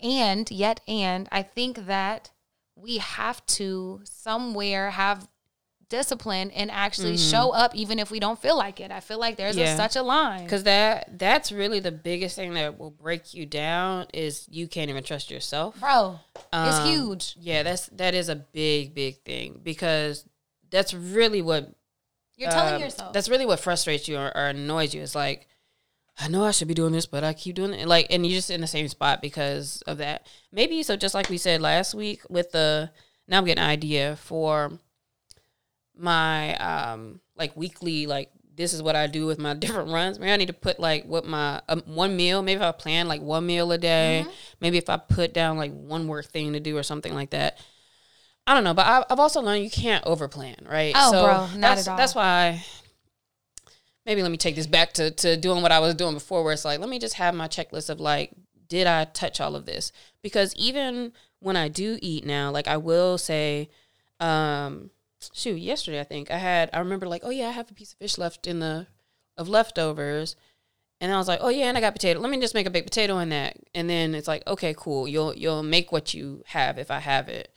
And 0.00 0.50
yet 0.50 0.80
and 0.88 1.28
I 1.30 1.42
think 1.42 1.86
that 1.86 2.30
we 2.74 2.98
have 2.98 3.44
to 3.46 4.00
somewhere 4.04 4.90
have 4.90 5.28
discipline 5.90 6.50
and 6.50 6.70
actually 6.70 7.14
mm-hmm. 7.14 7.30
show 7.30 7.50
up 7.50 7.74
even 7.74 7.98
if 7.98 8.10
we 8.10 8.18
don't 8.18 8.40
feel 8.40 8.56
like 8.56 8.80
it. 8.80 8.90
I 8.90 9.00
feel 9.00 9.18
like 9.18 9.36
there's 9.36 9.56
yeah. 9.56 9.74
a, 9.74 9.76
such 9.76 9.94
a 9.96 10.02
line. 10.02 10.48
Cuz 10.48 10.64
that 10.64 11.18
that's 11.18 11.52
really 11.52 11.80
the 11.80 11.92
biggest 11.92 12.34
thing 12.34 12.54
that 12.54 12.78
will 12.78 12.90
break 12.90 13.34
you 13.34 13.46
down 13.46 14.06
is 14.12 14.46
you 14.50 14.66
can't 14.66 14.90
even 14.90 15.04
trust 15.04 15.30
yourself. 15.30 15.78
Bro, 15.78 16.18
um, 16.52 16.68
it's 16.68 16.78
huge. 16.88 17.36
Yeah, 17.38 17.62
that's 17.62 17.86
that 17.88 18.14
is 18.14 18.28
a 18.28 18.36
big 18.36 18.94
big 18.94 19.22
thing 19.22 19.60
because 19.62 20.24
that's 20.74 20.92
really 20.92 21.40
what 21.40 21.72
you're 22.36 22.50
telling 22.50 22.74
um, 22.74 22.80
yourself. 22.80 23.12
That's 23.12 23.28
really 23.28 23.46
what 23.46 23.60
frustrates 23.60 24.08
you 24.08 24.16
or, 24.16 24.36
or, 24.36 24.48
annoys 24.48 24.92
you. 24.92 25.02
It's 25.02 25.14
like, 25.14 25.46
I 26.18 26.26
know 26.26 26.44
I 26.44 26.50
should 26.50 26.68
be 26.68 26.74
doing 26.74 26.92
this, 26.92 27.06
but 27.06 27.22
I 27.22 27.32
keep 27.32 27.54
doing 27.54 27.72
it. 27.72 27.86
Like, 27.86 28.08
and 28.10 28.26
you're 28.26 28.34
just 28.34 28.50
in 28.50 28.60
the 28.60 28.66
same 28.66 28.88
spot 28.88 29.22
because 29.22 29.82
of 29.86 29.98
that. 29.98 30.26
Maybe 30.52 30.82
so. 30.82 30.96
Just 30.96 31.14
like 31.14 31.28
we 31.28 31.38
said 31.38 31.60
last 31.60 31.94
week 31.94 32.22
with 32.28 32.50
the 32.50 32.90
now 33.28 33.38
I'm 33.38 33.44
getting 33.44 33.62
an 33.62 33.70
idea 33.70 34.16
for 34.16 34.72
my 35.96 36.56
um 36.56 37.20
like 37.36 37.56
weekly 37.56 38.06
like 38.06 38.32
this 38.56 38.72
is 38.72 38.82
what 38.82 38.96
I 38.96 39.06
do 39.06 39.26
with 39.26 39.38
my 39.38 39.54
different 39.64 39.90
runs. 39.90 40.18
Maybe 40.18 40.32
I 40.32 40.36
need 40.36 40.46
to 40.46 40.52
put 40.52 40.80
like 40.80 41.04
what 41.04 41.24
my 41.24 41.62
um, 41.68 41.82
one 41.86 42.16
meal. 42.16 42.42
Maybe 42.42 42.56
if 42.56 42.62
I 42.62 42.72
plan 42.72 43.08
like 43.08 43.22
one 43.22 43.46
meal 43.46 43.70
a 43.72 43.78
day. 43.78 44.22
Mm-hmm. 44.22 44.34
Maybe 44.60 44.78
if 44.78 44.88
I 44.88 44.96
put 44.96 45.32
down 45.34 45.56
like 45.56 45.72
one 45.72 46.08
work 46.08 46.26
thing 46.26 46.52
to 46.52 46.60
do 46.60 46.76
or 46.76 46.82
something 46.82 47.14
like 47.14 47.30
that. 47.30 47.58
I 48.46 48.54
don't 48.54 48.64
know, 48.64 48.74
but 48.74 48.86
I, 48.86 49.04
have 49.08 49.20
also 49.20 49.40
learned 49.40 49.64
you 49.64 49.70
can't 49.70 50.04
overplan, 50.04 50.68
right? 50.68 50.92
Oh, 50.94 51.10
so 51.10 51.24
bro, 51.24 51.58
not 51.58 51.78
at 51.78 51.88
all. 51.88 51.96
That's 51.96 52.14
why. 52.14 52.24
I, 52.24 52.64
maybe 54.04 54.22
let 54.22 54.30
me 54.30 54.36
take 54.36 54.54
this 54.54 54.66
back 54.66 54.92
to 54.94 55.10
to 55.10 55.36
doing 55.36 55.62
what 55.62 55.72
I 55.72 55.78
was 55.80 55.94
doing 55.94 56.14
before, 56.14 56.44
where 56.44 56.52
it's 56.52 56.64
like, 56.64 56.80
let 56.80 56.88
me 56.88 56.98
just 56.98 57.14
have 57.14 57.34
my 57.34 57.48
checklist 57.48 57.88
of 57.88 58.00
like, 58.00 58.32
did 58.68 58.86
I 58.86 59.04
touch 59.04 59.40
all 59.40 59.56
of 59.56 59.66
this? 59.66 59.92
Because 60.22 60.54
even 60.56 61.12
when 61.40 61.56
I 61.56 61.68
do 61.68 61.98
eat 62.02 62.24
now, 62.26 62.50
like 62.50 62.68
I 62.68 62.76
will 62.76 63.18
say, 63.18 63.70
um, 64.20 64.90
shoot, 65.32 65.56
yesterday 65.56 66.00
I 66.00 66.04
think 66.04 66.30
I 66.30 66.38
had, 66.38 66.70
I 66.72 66.78
remember 66.80 67.06
like, 67.06 67.22
oh 67.24 67.30
yeah, 67.30 67.48
I 67.48 67.52
have 67.52 67.70
a 67.70 67.74
piece 67.74 67.92
of 67.92 67.98
fish 67.98 68.18
left 68.18 68.46
in 68.46 68.60
the 68.60 68.86
of 69.36 69.48
leftovers. 69.48 70.36
And 71.00 71.12
I 71.12 71.16
was 71.18 71.28
like, 71.28 71.40
oh 71.42 71.48
yeah, 71.48 71.66
and 71.66 71.76
I 71.76 71.80
got 71.80 71.92
potato. 71.92 72.20
Let 72.20 72.30
me 72.30 72.40
just 72.40 72.54
make 72.54 72.66
a 72.66 72.70
baked 72.70 72.86
potato 72.86 73.18
in 73.18 73.30
that. 73.30 73.56
And 73.74 73.90
then 73.90 74.14
it's 74.14 74.28
like, 74.28 74.46
okay, 74.46 74.74
cool. 74.76 75.08
You'll 75.08 75.34
you'll 75.34 75.62
make 75.62 75.92
what 75.92 76.14
you 76.14 76.44
have 76.46 76.78
if 76.78 76.90
I 76.90 77.00
have 77.00 77.28
it 77.28 77.53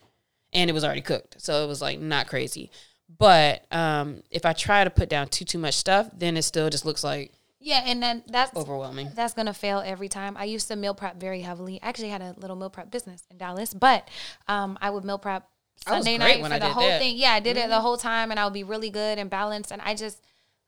and 0.54 0.70
it 0.70 0.74
was 0.74 0.84
already 0.84 1.02
cooked. 1.02 1.42
So 1.42 1.64
it 1.64 1.68
was 1.68 1.82
like 1.82 2.00
not 2.00 2.28
crazy. 2.28 2.72
But 3.18 3.66
um, 3.72 4.24
if 4.30 4.46
I 4.46 4.54
try 4.54 4.84
to 4.84 4.90
put 4.90 5.10
down 5.10 5.30
too 5.30 5.46
too 5.46 5.58
much 5.58 5.76
stuff, 5.76 6.10
then 6.14 6.36
it 6.36 6.44
still 6.44 6.70
just 6.70 6.86
looks 6.86 7.04
like 7.04 7.32
yeah, 7.60 7.84
and 7.86 8.02
then 8.02 8.24
that's 8.28 8.56
overwhelming. 8.56 9.10
That's 9.16 9.34
gonna 9.34 9.54
fail 9.54 9.82
every 9.86 10.10
time. 10.10 10.38
I 10.38 10.46
used 10.46 10.68
to 10.68 10.76
meal 10.76 10.94
prep 10.94 11.20
very 11.20 11.42
heavily. 11.42 11.80
I 11.82 11.90
actually 11.90 12.10
had 12.10 12.22
a 12.22 12.36
little 12.38 12.56
meal 12.56 12.70
prep 12.70 12.92
business 12.92 13.24
in 13.32 13.38
Dallas, 13.38 13.74
but 13.74 14.08
um, 14.48 14.78
I 14.82 14.90
would 14.90 15.04
meal 15.04 15.18
prep 15.18 15.50
Sunday 15.86 16.18
night 16.18 16.42
for 16.44 16.60
the 16.60 16.70
whole 16.70 16.88
that. 16.88 17.02
thing. 17.02 17.18
Yeah, 17.18 17.32
I 17.32 17.40
did 17.40 17.58
mm-hmm. 17.58 17.66
it 17.66 17.68
the 17.68 17.76
mm-hmm. 17.76 17.82
whole 17.82 17.98
time, 17.98 18.32
and 18.32 18.40
I 18.40 18.46
would 18.46 18.54
be 18.54 18.64
really 18.64 18.90
good 18.90 19.18
and 19.18 19.30
balanced. 19.30 19.72
And 19.72 19.82
I 19.82 19.96
just 19.96 20.22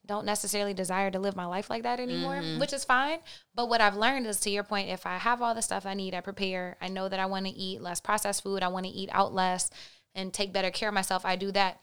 don't 0.05 0.25
necessarily 0.25 0.73
desire 0.73 1.11
to 1.11 1.19
live 1.19 1.35
my 1.35 1.45
life 1.45 1.69
like 1.69 1.83
that 1.83 1.99
anymore, 1.99 2.35
mm-hmm. 2.35 2.59
which 2.59 2.73
is 2.73 2.83
fine. 2.83 3.19
But 3.53 3.69
what 3.69 3.81
I've 3.81 3.95
learned 3.95 4.25
is 4.25 4.39
to 4.41 4.49
your 4.49 4.63
point, 4.63 4.89
if 4.89 5.05
I 5.05 5.17
have 5.17 5.41
all 5.41 5.53
the 5.53 5.61
stuff 5.61 5.85
I 5.85 5.93
need, 5.93 6.15
I 6.15 6.21
prepare. 6.21 6.77
I 6.81 6.87
know 6.87 7.09
that 7.09 7.19
I 7.19 7.27
want 7.27 7.45
to 7.45 7.51
eat 7.51 7.81
less 7.81 7.99
processed 7.99 8.43
food. 8.43 8.63
I 8.63 8.69
want 8.69 8.85
to 8.85 8.91
eat 8.91 9.09
out 9.11 9.33
less 9.33 9.69
and 10.15 10.33
take 10.33 10.51
better 10.51 10.71
care 10.71 10.89
of 10.89 10.95
myself. 10.95 11.25
I 11.25 11.35
do 11.35 11.51
that. 11.51 11.81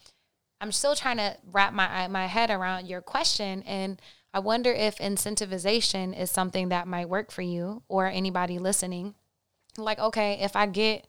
I'm 0.61 0.72
still 0.72 0.94
trying 0.94 1.18
to 1.18 1.37
wrap 1.52 1.72
my 1.72 2.09
my 2.09 2.26
head 2.26 2.50
around 2.50 2.87
your 2.88 3.02
question 3.02 3.62
and 3.62 4.00
I 4.37 4.38
wonder 4.38 4.70
if 4.70 4.98
incentivization 4.98 6.18
is 6.18 6.31
something 6.31 6.68
that 6.68 6.87
might 6.87 7.09
work 7.09 7.31
for 7.31 7.40
you 7.40 7.83
or 7.88 8.07
anybody 8.07 8.59
listening. 8.59 9.14
Like, 9.79 9.98
okay, 9.98 10.38
if 10.42 10.55
I 10.55 10.66
get 10.66 11.07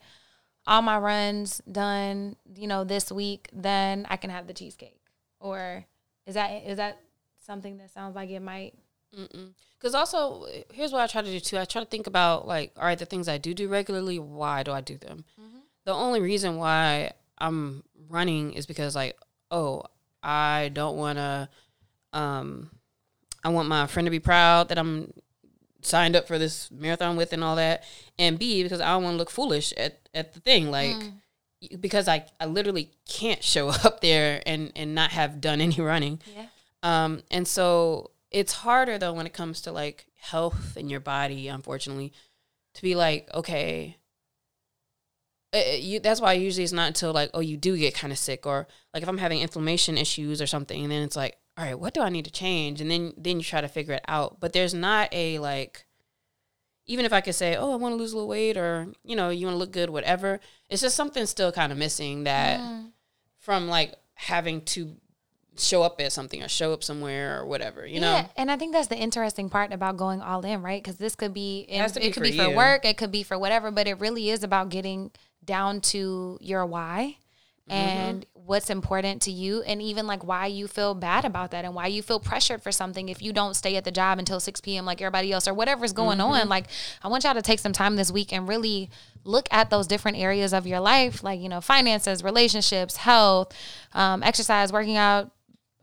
all 0.65 0.81
my 0.81 0.97
runs 0.97 1.61
done, 1.69 2.37
you 2.55 2.67
know, 2.67 2.85
this 2.85 3.11
week, 3.11 3.49
then 3.51 4.07
I 4.09 4.15
can 4.15 4.29
have 4.29 4.47
the 4.47 4.53
cheesecake. 4.53 5.01
Or 5.41 5.85
is 6.27 6.35
that 6.35 6.63
is 6.65 6.77
that 6.77 6.99
something 7.39 7.77
that 7.77 7.89
sounds 7.89 8.15
like 8.15 8.29
it 8.29 8.41
might. 8.41 8.75
Because 9.79 9.95
also, 9.95 10.45
here's 10.73 10.91
what 10.91 11.01
I 11.01 11.07
try 11.07 11.21
to 11.21 11.31
do 11.31 11.39
too. 11.39 11.57
I 11.57 11.65
try 11.65 11.81
to 11.81 11.87
think 11.87 12.05
about 12.05 12.47
like, 12.47 12.73
all 12.77 12.83
right, 12.83 12.99
the 12.99 13.05
things 13.05 13.27
I 13.27 13.37
do 13.37 13.53
do 13.53 13.69
regularly. 13.69 14.19
Why 14.19 14.61
do 14.61 14.71
I 14.71 14.81
do 14.81 14.97
them? 14.97 15.25
Mm-hmm. 15.39 15.59
The 15.85 15.93
only 15.93 16.19
reason 16.19 16.57
why 16.57 17.11
I'm 17.37 17.83
running 18.09 18.53
is 18.53 18.65
because 18.65 18.95
like, 18.95 19.17
oh, 19.49 19.83
I 20.21 20.69
don't 20.73 20.97
want 20.97 21.17
to. 21.17 21.49
Um, 22.13 22.71
I 23.43 23.49
want 23.49 23.69
my 23.69 23.87
friend 23.87 24.05
to 24.05 24.11
be 24.11 24.19
proud 24.19 24.69
that 24.69 24.77
I'm 24.77 25.13
signed 25.81 26.15
up 26.15 26.27
for 26.27 26.37
this 26.37 26.69
marathon 26.69 27.15
with 27.15 27.31
and 27.31 27.43
all 27.43 27.55
that, 27.55 27.83
and 28.19 28.37
B 28.37 28.63
because 28.63 28.81
I 28.81 28.87
don't 28.87 29.03
want 29.03 29.13
to 29.13 29.17
look 29.17 29.29
foolish 29.29 29.73
at 29.77 29.99
at 30.13 30.33
the 30.33 30.41
thing 30.41 30.69
like. 30.69 30.95
Mm 30.95 31.13
because 31.79 32.07
I, 32.07 32.25
I 32.39 32.45
literally 32.45 32.91
can't 33.07 33.43
show 33.43 33.69
up 33.83 34.01
there 34.01 34.41
and, 34.45 34.71
and 34.75 34.95
not 34.95 35.11
have 35.11 35.41
done 35.41 35.61
any 35.61 35.79
running. 35.81 36.21
Yeah. 36.35 36.45
Um, 36.83 37.23
and 37.31 37.47
so 37.47 38.11
it's 38.31 38.53
harder 38.53 38.97
though 38.97 39.13
when 39.13 39.25
it 39.25 39.33
comes 39.33 39.61
to 39.61 39.71
like 39.71 40.07
health 40.15 40.77
in 40.77 40.89
your 40.89 40.99
body, 40.99 41.47
unfortunately, 41.47 42.13
to 42.75 42.81
be 42.81 42.95
like, 42.95 43.29
okay, 43.33 43.97
uh, 45.53 45.57
uh, 45.57 45.75
you, 45.77 45.99
that's 45.99 46.21
why 46.21 46.33
usually 46.33 46.63
it's 46.63 46.73
not 46.73 46.87
until 46.87 47.13
like, 47.13 47.31
oh, 47.33 47.39
you 47.39 47.57
do 47.57 47.77
get 47.77 47.95
kind 47.95 48.11
of 48.11 48.19
sick 48.19 48.45
or 48.45 48.67
like 48.93 49.03
if 49.03 49.09
I'm 49.09 49.17
having 49.17 49.41
inflammation 49.41 49.97
issues 49.97 50.41
or 50.41 50.47
something, 50.47 50.83
and 50.83 50.91
then 50.91 51.03
it's 51.03 51.15
like, 51.15 51.37
all 51.57 51.65
right, 51.65 51.79
what 51.79 51.93
do 51.93 52.01
I 52.01 52.09
need 52.09 52.25
to 52.25 52.31
change? 52.31 52.81
And 52.81 52.91
then 52.91 53.13
then 53.17 53.37
you 53.37 53.43
try 53.43 53.61
to 53.61 53.67
figure 53.67 53.95
it 53.95 54.05
out. 54.07 54.39
But 54.39 54.53
there's 54.53 54.73
not 54.73 55.09
a 55.11 55.39
like 55.39 55.86
even 56.87 57.05
if 57.05 57.13
I 57.13 57.21
could 57.21 57.35
say, 57.35 57.55
oh, 57.55 57.73
I 57.73 57.75
want 57.75 57.93
to 57.93 57.97
lose 57.97 58.13
a 58.13 58.15
little 58.15 58.29
weight 58.29 58.57
or, 58.57 58.87
you 59.03 59.15
know, 59.15 59.29
you 59.29 59.45
want 59.45 59.55
to 59.55 59.59
look 59.59 59.71
good, 59.71 59.89
whatever, 59.89 60.39
it's 60.69 60.81
just 60.81 60.95
something 60.95 61.25
still 61.25 61.51
kind 61.51 61.71
of 61.71 61.77
missing 61.77 62.23
that 62.23 62.59
mm. 62.59 62.91
from 63.39 63.67
like 63.67 63.93
having 64.15 64.61
to 64.61 64.95
show 65.57 65.83
up 65.83 65.99
at 65.99 66.11
something 66.13 66.41
or 66.41 66.47
show 66.47 66.71
up 66.71 66.83
somewhere 66.83 67.39
or 67.39 67.45
whatever, 67.45 67.85
you 67.85 67.95
yeah, 67.95 68.21
know? 68.21 68.29
And 68.37 68.49
I 68.49 68.57
think 68.57 68.73
that's 68.73 68.87
the 68.87 68.95
interesting 68.95 69.49
part 69.49 69.73
about 69.73 69.97
going 69.97 70.21
all 70.21 70.45
in, 70.45 70.61
right? 70.61 70.81
Because 70.81 70.97
this 70.97 71.15
could 71.15 71.33
be, 71.33 71.61
in, 71.61 71.81
it, 71.81 71.97
it 71.97 72.13
could 72.13 72.23
be 72.23 72.37
for 72.37 72.49
you. 72.49 72.55
work, 72.55 72.85
it 72.85 72.97
could 72.97 73.11
be 73.11 73.23
for 73.23 73.37
whatever, 73.37 73.69
but 73.69 73.87
it 73.87 73.99
really 73.99 74.29
is 74.29 74.43
about 74.43 74.69
getting 74.69 75.11
down 75.43 75.81
to 75.81 76.37
your 76.41 76.65
why 76.65 77.17
and 77.69 78.21
mm-hmm. 78.21 78.41
what's 78.45 78.69
important 78.69 79.21
to 79.23 79.31
you 79.31 79.61
and 79.63 79.81
even 79.81 80.07
like 80.07 80.23
why 80.23 80.45
you 80.45 80.67
feel 80.67 80.93
bad 80.93 81.25
about 81.25 81.51
that 81.51 81.65
and 81.65 81.75
why 81.75 81.87
you 81.87 82.01
feel 82.01 82.19
pressured 82.19 82.61
for 82.61 82.71
something 82.71 83.09
if 83.09 83.21
you 83.21 83.33
don't 83.33 83.55
stay 83.55 83.75
at 83.75 83.83
the 83.83 83.91
job 83.91 84.19
until 84.19 84.39
6 84.39 84.61
p.m. 84.61 84.85
like 84.85 85.01
everybody 85.01 85.31
else 85.31 85.47
or 85.47 85.53
whatever's 85.53 85.93
going 85.93 86.19
mm-hmm. 86.19 86.41
on. 86.41 86.49
Like 86.49 86.67
I 87.03 87.07
want 87.07 87.23
y'all 87.23 87.33
to 87.33 87.41
take 87.41 87.59
some 87.59 87.73
time 87.73 87.95
this 87.95 88.11
week 88.11 88.31
and 88.31 88.47
really 88.47 88.89
look 89.23 89.47
at 89.51 89.69
those 89.69 89.87
different 89.87 90.17
areas 90.17 90.53
of 90.53 90.65
your 90.65 90.79
life, 90.79 91.23
like, 91.23 91.39
you 91.39 91.49
know, 91.49 91.61
finances, 91.61 92.23
relationships, 92.23 92.97
health, 92.97 93.53
um, 93.93 94.23
exercise, 94.23 94.71
working 94.71 94.97
out, 94.97 95.31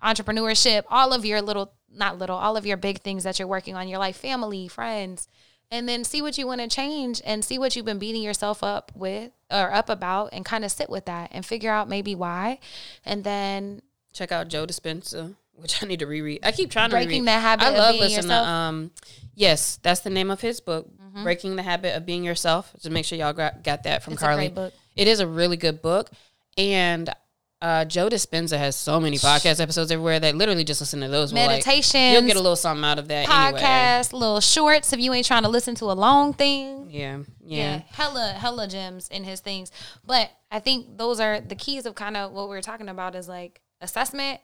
entrepreneurship, 0.02 0.84
all 0.88 1.12
of 1.12 1.24
your 1.24 1.42
little, 1.42 1.72
not 1.94 2.18
little, 2.18 2.36
all 2.36 2.56
of 2.56 2.66
your 2.66 2.76
big 2.76 3.00
things 3.02 3.24
that 3.24 3.38
you're 3.38 3.48
working 3.48 3.76
on, 3.76 3.88
your 3.88 3.98
life, 3.98 4.16
family, 4.16 4.68
friends, 4.68 5.28
and 5.70 5.88
then 5.88 6.04
see 6.04 6.22
what 6.22 6.38
you 6.38 6.46
want 6.46 6.60
to 6.60 6.68
change 6.68 7.20
and 7.24 7.44
see 7.44 7.58
what 7.58 7.74
you've 7.74 7.84
been 7.84 7.98
beating 7.98 8.22
yourself 8.22 8.62
up 8.62 8.92
with 8.94 9.32
or 9.50 9.72
up 9.72 9.88
about 9.88 10.30
and 10.32 10.44
kind 10.44 10.64
of 10.64 10.70
sit 10.70 10.88
with 10.88 11.06
that 11.06 11.30
and 11.32 11.44
figure 11.44 11.70
out 11.70 11.88
maybe 11.88 12.14
why. 12.14 12.58
And 13.04 13.24
then 13.24 13.82
check 14.12 14.32
out 14.32 14.48
Joe 14.48 14.66
Dispenza, 14.66 15.34
which 15.54 15.82
I 15.82 15.86
need 15.86 16.00
to 16.00 16.06
reread. 16.06 16.40
I 16.42 16.52
keep 16.52 16.70
trying 16.70 16.90
to 16.90 16.96
breaking 16.96 17.24
the 17.24 17.32
habit. 17.32 17.64
I 17.64 17.70
love 17.70 17.96
listening 17.96 18.16
yourself. 18.16 18.46
to 18.46 18.50
um, 18.50 18.90
yes, 19.34 19.78
that's 19.82 20.00
the 20.00 20.10
name 20.10 20.30
of 20.30 20.40
his 20.40 20.60
book, 20.60 20.88
mm-hmm. 20.88 21.24
Breaking 21.24 21.56
the 21.56 21.62
Habit 21.62 21.96
of 21.96 22.06
Being 22.06 22.24
Yourself. 22.24 22.72
Just 22.74 22.90
make 22.90 23.04
sure 23.04 23.18
y'all 23.18 23.32
got, 23.32 23.62
got 23.62 23.84
that 23.84 24.02
from 24.02 24.14
it's 24.14 24.22
Carly. 24.22 24.52
It 24.96 25.08
is 25.08 25.20
a 25.20 25.26
really 25.26 25.56
good 25.56 25.82
book, 25.82 26.10
and 26.56 27.12
uh, 27.64 27.84
Joe 27.86 28.10
Dispenza 28.10 28.58
has 28.58 28.76
so 28.76 29.00
many 29.00 29.16
podcast 29.16 29.58
episodes 29.58 29.90
everywhere 29.90 30.20
that 30.20 30.36
literally 30.36 30.64
just 30.64 30.82
listen 30.82 31.00
to 31.00 31.08
those. 31.08 31.32
Meditation. 31.32 31.98
Like, 31.98 32.12
you'll 32.12 32.26
get 32.26 32.36
a 32.36 32.40
little 32.40 32.56
something 32.56 32.84
out 32.84 32.98
of 32.98 33.08
that. 33.08 33.26
Podcast, 33.26 34.12
anyway. 34.12 34.20
little 34.20 34.40
shorts 34.40 34.92
if 34.92 35.00
you 35.00 35.14
ain't 35.14 35.26
trying 35.26 35.44
to 35.44 35.48
listen 35.48 35.74
to 35.76 35.86
a 35.86 35.94
long 35.96 36.34
thing. 36.34 36.90
Yeah, 36.90 37.20
yeah, 37.42 37.76
yeah. 37.76 37.82
Hella, 37.88 38.34
hella 38.36 38.68
gems 38.68 39.08
in 39.08 39.24
his 39.24 39.40
things. 39.40 39.72
But 40.04 40.30
I 40.50 40.60
think 40.60 40.98
those 40.98 41.20
are 41.20 41.40
the 41.40 41.54
keys 41.54 41.86
of 41.86 41.94
kind 41.94 42.18
of 42.18 42.32
what 42.32 42.50
we 42.50 42.56
are 42.58 42.62
talking 42.62 42.90
about 42.90 43.14
is 43.14 43.28
like 43.30 43.62
assessment, 43.80 44.40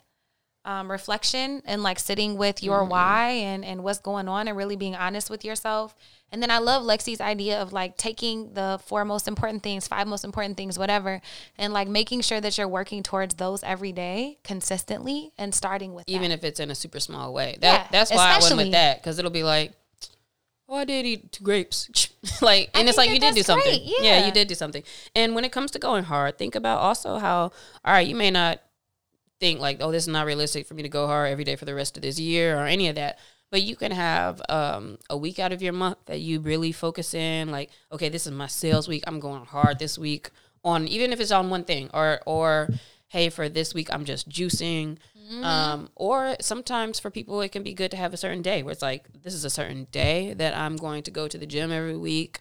um, 0.65 0.91
reflection, 0.91 1.63
and 1.65 1.83
like 1.83 1.99
sitting 1.99 2.37
with 2.37 2.63
your 2.63 2.81
mm-hmm. 2.81 2.91
why 2.91 3.29
and 3.29 3.65
and 3.65 3.83
what's 3.83 4.01
going 4.01 4.29
on, 4.29 4.49
and 4.49 4.57
really 4.57 4.77
being 4.77 4.97
honest 4.97 5.31
with 5.31 5.45
yourself 5.45 5.95
and 6.33 6.43
then 6.43 6.51
I 6.51 6.59
love 6.59 6.85
Lexi's 6.85 7.21
idea 7.21 7.61
of 7.61 7.73
like 7.73 7.97
taking 7.97 8.55
the 8.55 8.81
four 8.85 9.05
most 9.05 9.27
important 9.27 9.63
things, 9.63 9.89
five 9.89 10.07
most 10.07 10.25
important 10.25 10.57
things, 10.57 10.79
whatever, 10.79 11.21
and 11.59 11.73
like 11.73 11.89
making 11.89 12.21
sure 12.21 12.41
that 12.41 12.57
you're 12.57 12.69
working 12.69 13.03
towards 13.03 13.35
those 13.35 13.65
every 13.65 13.93
day 13.93 14.39
consistently 14.45 15.33
and 15.37 15.55
starting 15.55 15.95
with 15.95 16.05
even 16.07 16.31
that. 16.31 16.39
if 16.39 16.45
it's 16.45 16.61
in 16.61 16.71
a 16.71 16.75
super 16.75 17.01
small 17.01 17.33
way. 17.33 17.57
That 17.61 17.81
yeah, 17.81 17.87
that's 17.91 18.13
why 18.13 18.37
I 18.37 18.39
went 18.41 18.57
with 18.57 18.73
that 18.73 19.03
because 19.03 19.19
it'll 19.19 19.33
be 19.33 19.43
like, 19.43 19.73
oh, 20.69 20.77
I 20.77 20.85
did 20.85 21.05
eat 21.05 21.33
two 21.33 21.43
grapes, 21.43 22.11
like, 22.43 22.71
and 22.75 22.87
I 22.87 22.91
it's 22.91 22.99
like 22.99 23.11
you 23.11 23.19
did 23.19 23.35
do 23.35 23.43
something. 23.43 23.81
Yeah. 23.83 24.03
yeah, 24.03 24.27
you 24.27 24.33
did 24.33 24.47
do 24.47 24.55
something. 24.55 24.85
And 25.17 25.35
when 25.35 25.45
it 25.45 25.51
comes 25.51 25.73
to 25.73 25.81
going 25.81 26.05
hard, 26.05 26.39
think 26.39 26.55
about 26.55 26.79
also 26.79 27.19
how 27.19 27.51
all 27.85 27.93
right, 27.93 28.07
you 28.07 28.15
may 28.15 28.31
not 28.31 28.61
think 29.41 29.61
like, 29.61 29.79
oh, 29.81 29.91
this 29.91 30.05
is 30.05 30.09
not 30.09 30.27
realistic 30.27 30.67
for 30.67 30.75
me 30.75 30.83
to 30.83 30.89
go 30.89 31.07
hard 31.07 31.31
every 31.31 31.45
day 31.45 31.57
for 31.57 31.65
the 31.65 31.75
rest 31.75 31.97
of 31.97 32.03
this 32.03 32.21
year 32.21 32.59
or 32.59 32.67
any 32.67 32.89
of 32.89 32.95
that. 32.95 33.19
But 33.51 33.63
you 33.63 33.75
can 33.75 33.91
have 33.91 34.41
um, 34.49 34.99
a 35.09 35.17
week 35.17 35.41
out 35.41 35.53
of 35.53 35.61
your 35.61 35.73
month 35.73 35.99
that 36.07 36.21
you 36.21 36.39
really 36.39 36.71
focus 36.71 37.15
in, 37.15 37.51
like, 37.51 37.71
okay, 37.91 38.09
this 38.09 38.27
is 38.27 38.33
my 38.33 38.47
sales 38.47 38.87
week. 38.87 39.03
I'm 39.09 39.19
going 39.19 39.45
hard 39.45 39.81
this 39.81 39.99
week 39.99 40.31
on 40.63 40.87
even 40.89 41.13
if 41.13 41.21
it's 41.21 41.33
on 41.33 41.51
one 41.51 41.65
thing, 41.65 41.91
or 41.93 42.21
or 42.27 42.69
hey, 43.09 43.29
for 43.29 43.49
this 43.49 43.75
week 43.75 43.89
I'm 43.93 44.05
just 44.05 44.29
juicing. 44.29 44.99
Mm-hmm. 45.19 45.45
Um, 45.45 45.89
or 45.95 46.37
sometimes 46.41 46.99
for 46.99 47.11
people 47.11 47.41
it 47.41 47.53
can 47.53 47.63
be 47.63 47.73
good 47.73 47.91
to 47.93 47.97
have 47.97 48.13
a 48.13 48.17
certain 48.17 48.43
day 48.43 48.63
where 48.63 48.73
it's 48.73 48.83
like 48.83 49.07
this 49.23 49.33
is 49.35 49.45
a 49.45 49.51
certain 49.51 49.87
day 49.93 50.35
that 50.35 50.57
I'm 50.57 50.77
going 50.77 51.05
to 51.05 51.11
go 51.11 51.29
to 51.29 51.39
the 51.39 51.47
gym 51.47 51.71
every 51.71 51.97
week. 51.97 52.41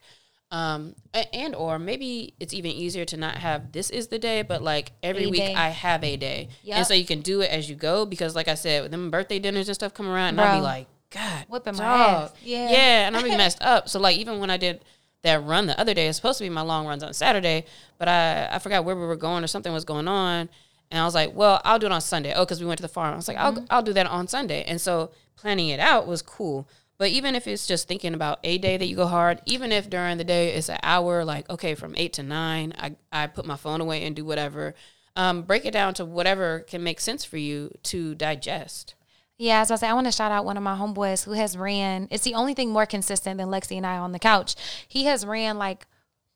Um, 0.51 0.95
and 1.31 1.53
or 1.53 1.77
maybe 1.77 2.33
it's 2.39 2.55
even 2.55 2.71
easier 2.71 3.05
to 3.05 3.17
not 3.17 3.35
have 3.35 3.71
this 3.71 3.91
is 3.91 4.07
the 4.07 4.17
day, 4.17 4.41
but 4.41 4.63
like 4.63 4.91
every 5.03 5.25
a 5.25 5.29
week 5.29 5.41
day. 5.41 5.53
I 5.53 5.69
have 5.69 6.03
a 6.03 6.17
day, 6.17 6.49
yep. 6.63 6.77
and 6.77 6.87
so 6.87 6.95
you 6.95 7.05
can 7.05 7.21
do 7.21 7.41
it 7.41 7.51
as 7.51 7.69
you 7.69 7.75
go. 7.75 8.05
Because 8.05 8.35
like 8.35 8.47
I 8.47 8.55
said, 8.55 8.81
with 8.81 8.91
them 8.91 9.11
birthday 9.11 9.37
dinners 9.37 9.67
and 9.67 9.75
stuff 9.75 9.93
come 9.93 10.07
around, 10.07 10.29
and 10.29 10.37
Bro. 10.37 10.45
I'll 10.45 10.57
be 10.57 10.63
like, 10.63 10.87
God, 11.11 11.45
whipping 11.49 11.77
my 11.77 11.83
ass. 11.83 12.33
Yeah, 12.43 12.69
yeah, 12.69 13.07
and 13.07 13.15
I'm 13.15 13.23
be 13.23 13.29
messed 13.37 13.61
up. 13.61 13.89
So 13.89 13.99
like 13.99 14.17
even 14.17 14.39
when 14.39 14.49
I 14.49 14.57
did 14.57 14.83
that 15.21 15.43
run 15.43 15.67
the 15.67 15.79
other 15.79 15.93
day, 15.93 16.07
it's 16.07 16.17
supposed 16.17 16.39
to 16.39 16.43
be 16.43 16.49
my 16.49 16.61
long 16.61 16.87
runs 16.87 17.03
on 17.03 17.13
Saturday, 17.13 17.65
but 17.99 18.07
I 18.07 18.49
I 18.51 18.57
forgot 18.57 18.83
where 18.85 18.95
we 18.95 19.05
were 19.05 19.15
going 19.15 19.43
or 19.43 19.47
something 19.47 19.71
was 19.71 19.85
going 19.85 20.07
on, 20.07 20.49
and 20.89 20.99
I 20.99 21.05
was 21.05 21.13
like, 21.13 21.35
well, 21.35 21.61
I'll 21.63 21.77
do 21.77 21.85
it 21.85 21.91
on 21.91 22.01
Sunday. 22.01 22.33
Oh, 22.35 22.43
because 22.43 22.59
we 22.59 22.65
went 22.65 22.79
to 22.79 22.83
the 22.83 22.87
farm. 22.87 23.13
I 23.13 23.17
was 23.17 23.27
like, 23.27 23.37
mm-hmm. 23.37 23.59
I'll 23.59 23.65
I'll 23.69 23.83
do 23.83 23.93
that 23.93 24.07
on 24.07 24.27
Sunday, 24.27 24.63
and 24.63 24.81
so 24.81 25.11
planning 25.35 25.69
it 25.69 25.79
out 25.79 26.07
was 26.07 26.23
cool. 26.23 26.67
But 26.99 27.11
even 27.11 27.33
if 27.33 27.47
it's 27.47 27.65
just 27.65 27.87
thinking 27.87 28.13
about 28.13 28.39
a 28.43 28.57
day 28.57 28.75
that 28.75 28.85
you 28.85 28.97
go 28.97 29.07
hard, 29.07 29.41
even 29.45 29.71
if 29.71 29.89
during 29.89 30.17
the 30.17 30.25
day 30.25 30.53
it's 30.53 30.69
an 30.69 30.79
hour, 30.83 31.23
like 31.23 31.49
okay, 31.49 31.73
from 31.73 31.95
eight 31.97 32.13
to 32.13 32.23
nine, 32.23 32.73
I 32.77 32.97
I 33.11 33.27
put 33.27 33.45
my 33.45 33.55
phone 33.55 33.81
away 33.81 34.03
and 34.03 34.15
do 34.15 34.25
whatever. 34.25 34.75
Um, 35.15 35.43
break 35.43 35.65
it 35.65 35.71
down 35.71 35.93
to 35.95 36.05
whatever 36.05 36.59
can 36.59 36.83
make 36.83 36.99
sense 36.99 37.25
for 37.25 37.37
you 37.37 37.71
to 37.83 38.15
digest. 38.15 38.95
Yeah, 39.37 39.61
as 39.61 39.71
I 39.71 39.77
say, 39.77 39.87
I 39.87 39.93
want 39.93 40.07
to 40.07 40.11
shout 40.11 40.33
out 40.33 40.43
one 40.43 40.57
of 40.57 40.63
my 40.63 40.75
homeboys 40.75 41.23
who 41.23 41.31
has 41.31 41.57
ran. 41.57 42.09
It's 42.11 42.25
the 42.25 42.35
only 42.35 42.53
thing 42.53 42.71
more 42.71 42.85
consistent 42.85 43.37
than 43.37 43.47
Lexi 43.47 43.77
and 43.77 43.87
I 43.87 43.97
on 43.97 44.11
the 44.11 44.19
couch. 44.19 44.55
He 44.85 45.05
has 45.05 45.25
ran 45.25 45.57
like 45.57 45.87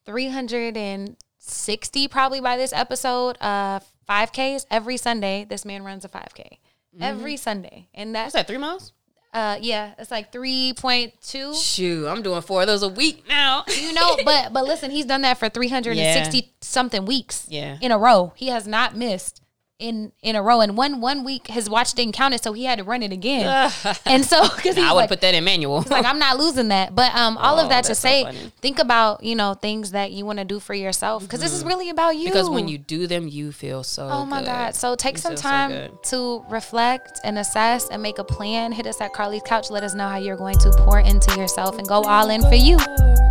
360 0.05 2.07
probably 2.07 2.39
by 2.39 2.55
this 2.55 2.71
episode, 2.71 3.37
uh, 3.41 3.81
5Ks 4.09 4.65
every 4.71 4.95
Sunday. 4.95 5.45
This 5.47 5.65
man 5.65 5.83
runs 5.83 6.05
a 6.05 6.09
5K 6.09 6.39
mm-hmm. 6.39 7.03
every 7.03 7.35
Sunday, 7.35 7.89
and 7.93 8.15
that's 8.15 8.31
that 8.31 8.47
three 8.47 8.57
miles. 8.57 8.93
Uh, 9.33 9.57
yeah, 9.61 9.93
it's 9.97 10.11
like 10.11 10.31
three 10.31 10.73
point 10.77 11.13
two. 11.21 11.55
Shoot, 11.55 12.07
I'm 12.07 12.21
doing 12.21 12.41
four 12.41 12.61
of 12.61 12.67
those 12.67 12.83
a 12.83 12.87
week 12.87 13.25
now. 13.27 13.63
you 13.81 13.93
know, 13.93 14.17
but 14.23 14.53
but 14.53 14.63
listen, 14.63 14.91
he's 14.91 15.05
done 15.05 15.21
that 15.21 15.39
for 15.39 15.49
360 15.49 16.37
yeah. 16.37 16.43
something 16.61 17.05
weeks. 17.05 17.47
Yeah, 17.49 17.77
in 17.81 17.91
a 17.91 17.97
row, 17.97 18.33
he 18.35 18.47
has 18.47 18.67
not 18.67 18.95
missed 18.95 19.42
in 19.83 20.11
in 20.21 20.35
a 20.35 20.41
row. 20.41 20.61
And 20.61 20.77
one 20.77 21.01
one 21.01 21.23
week 21.23 21.47
his 21.47 21.69
watch 21.69 21.93
didn't 21.93 22.13
count 22.13 22.33
it 22.33 22.41
so 22.41 22.53
he 22.53 22.63
had 22.63 22.79
to 22.79 22.83
run 22.83 23.03
it 23.03 23.11
again. 23.11 23.71
And 24.05 24.25
so 24.25 24.43
because 24.55 24.77
I 24.77 24.91
would 24.91 24.97
like, 24.97 25.09
put 25.09 25.21
that 25.21 25.33
in 25.33 25.43
manual. 25.43 25.81
he's 25.81 25.91
like 25.91 26.05
I'm 26.05 26.19
not 26.19 26.37
losing 26.37 26.69
that. 26.69 26.95
But 26.95 27.13
um 27.15 27.37
all 27.37 27.59
oh, 27.59 27.63
of 27.63 27.69
that 27.69 27.83
to 27.85 27.95
say 27.95 28.23
so 28.23 28.31
think 28.61 28.79
about 28.79 29.23
you 29.23 29.35
know 29.35 29.53
things 29.53 29.91
that 29.91 30.11
you 30.11 30.25
want 30.25 30.39
to 30.39 30.45
do 30.45 30.59
for 30.59 30.73
yourself 30.73 31.23
because 31.23 31.39
mm-hmm. 31.39 31.45
this 31.45 31.53
is 31.53 31.59
mm-hmm. 31.59 31.69
really 31.69 31.89
about 31.89 32.15
you. 32.15 32.25
Because 32.25 32.49
when 32.49 32.67
you 32.67 32.77
do 32.77 33.07
them 33.07 33.27
you 33.27 33.51
feel 33.51 33.83
so 33.83 34.07
oh 34.07 34.25
my 34.25 34.39
good. 34.39 34.45
god. 34.45 34.75
So 34.75 34.95
take 34.95 35.15
you 35.15 35.21
some 35.21 35.35
time 35.35 35.89
so 36.03 36.39
to 36.43 36.53
reflect 36.53 37.19
and 37.23 37.37
assess 37.37 37.89
and 37.89 38.01
make 38.01 38.19
a 38.19 38.23
plan. 38.23 38.71
Hit 38.71 38.87
us 38.87 39.01
at 39.01 39.13
Carly's 39.13 39.43
couch. 39.43 39.69
Let 39.69 39.83
us 39.83 39.93
know 39.93 40.07
how 40.07 40.17
you're 40.17 40.37
going 40.37 40.57
to 40.59 40.71
pour 40.77 40.99
into 40.99 41.35
yourself 41.37 41.77
and 41.77 41.87
go 41.87 42.03
all 42.03 42.29
in 42.29 42.41
for 42.41 42.55
you. 42.55 42.77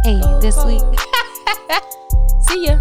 Hey 0.05 0.21
this 0.41 0.63
week. 0.65 0.83
See 2.49 2.67
ya 2.67 2.79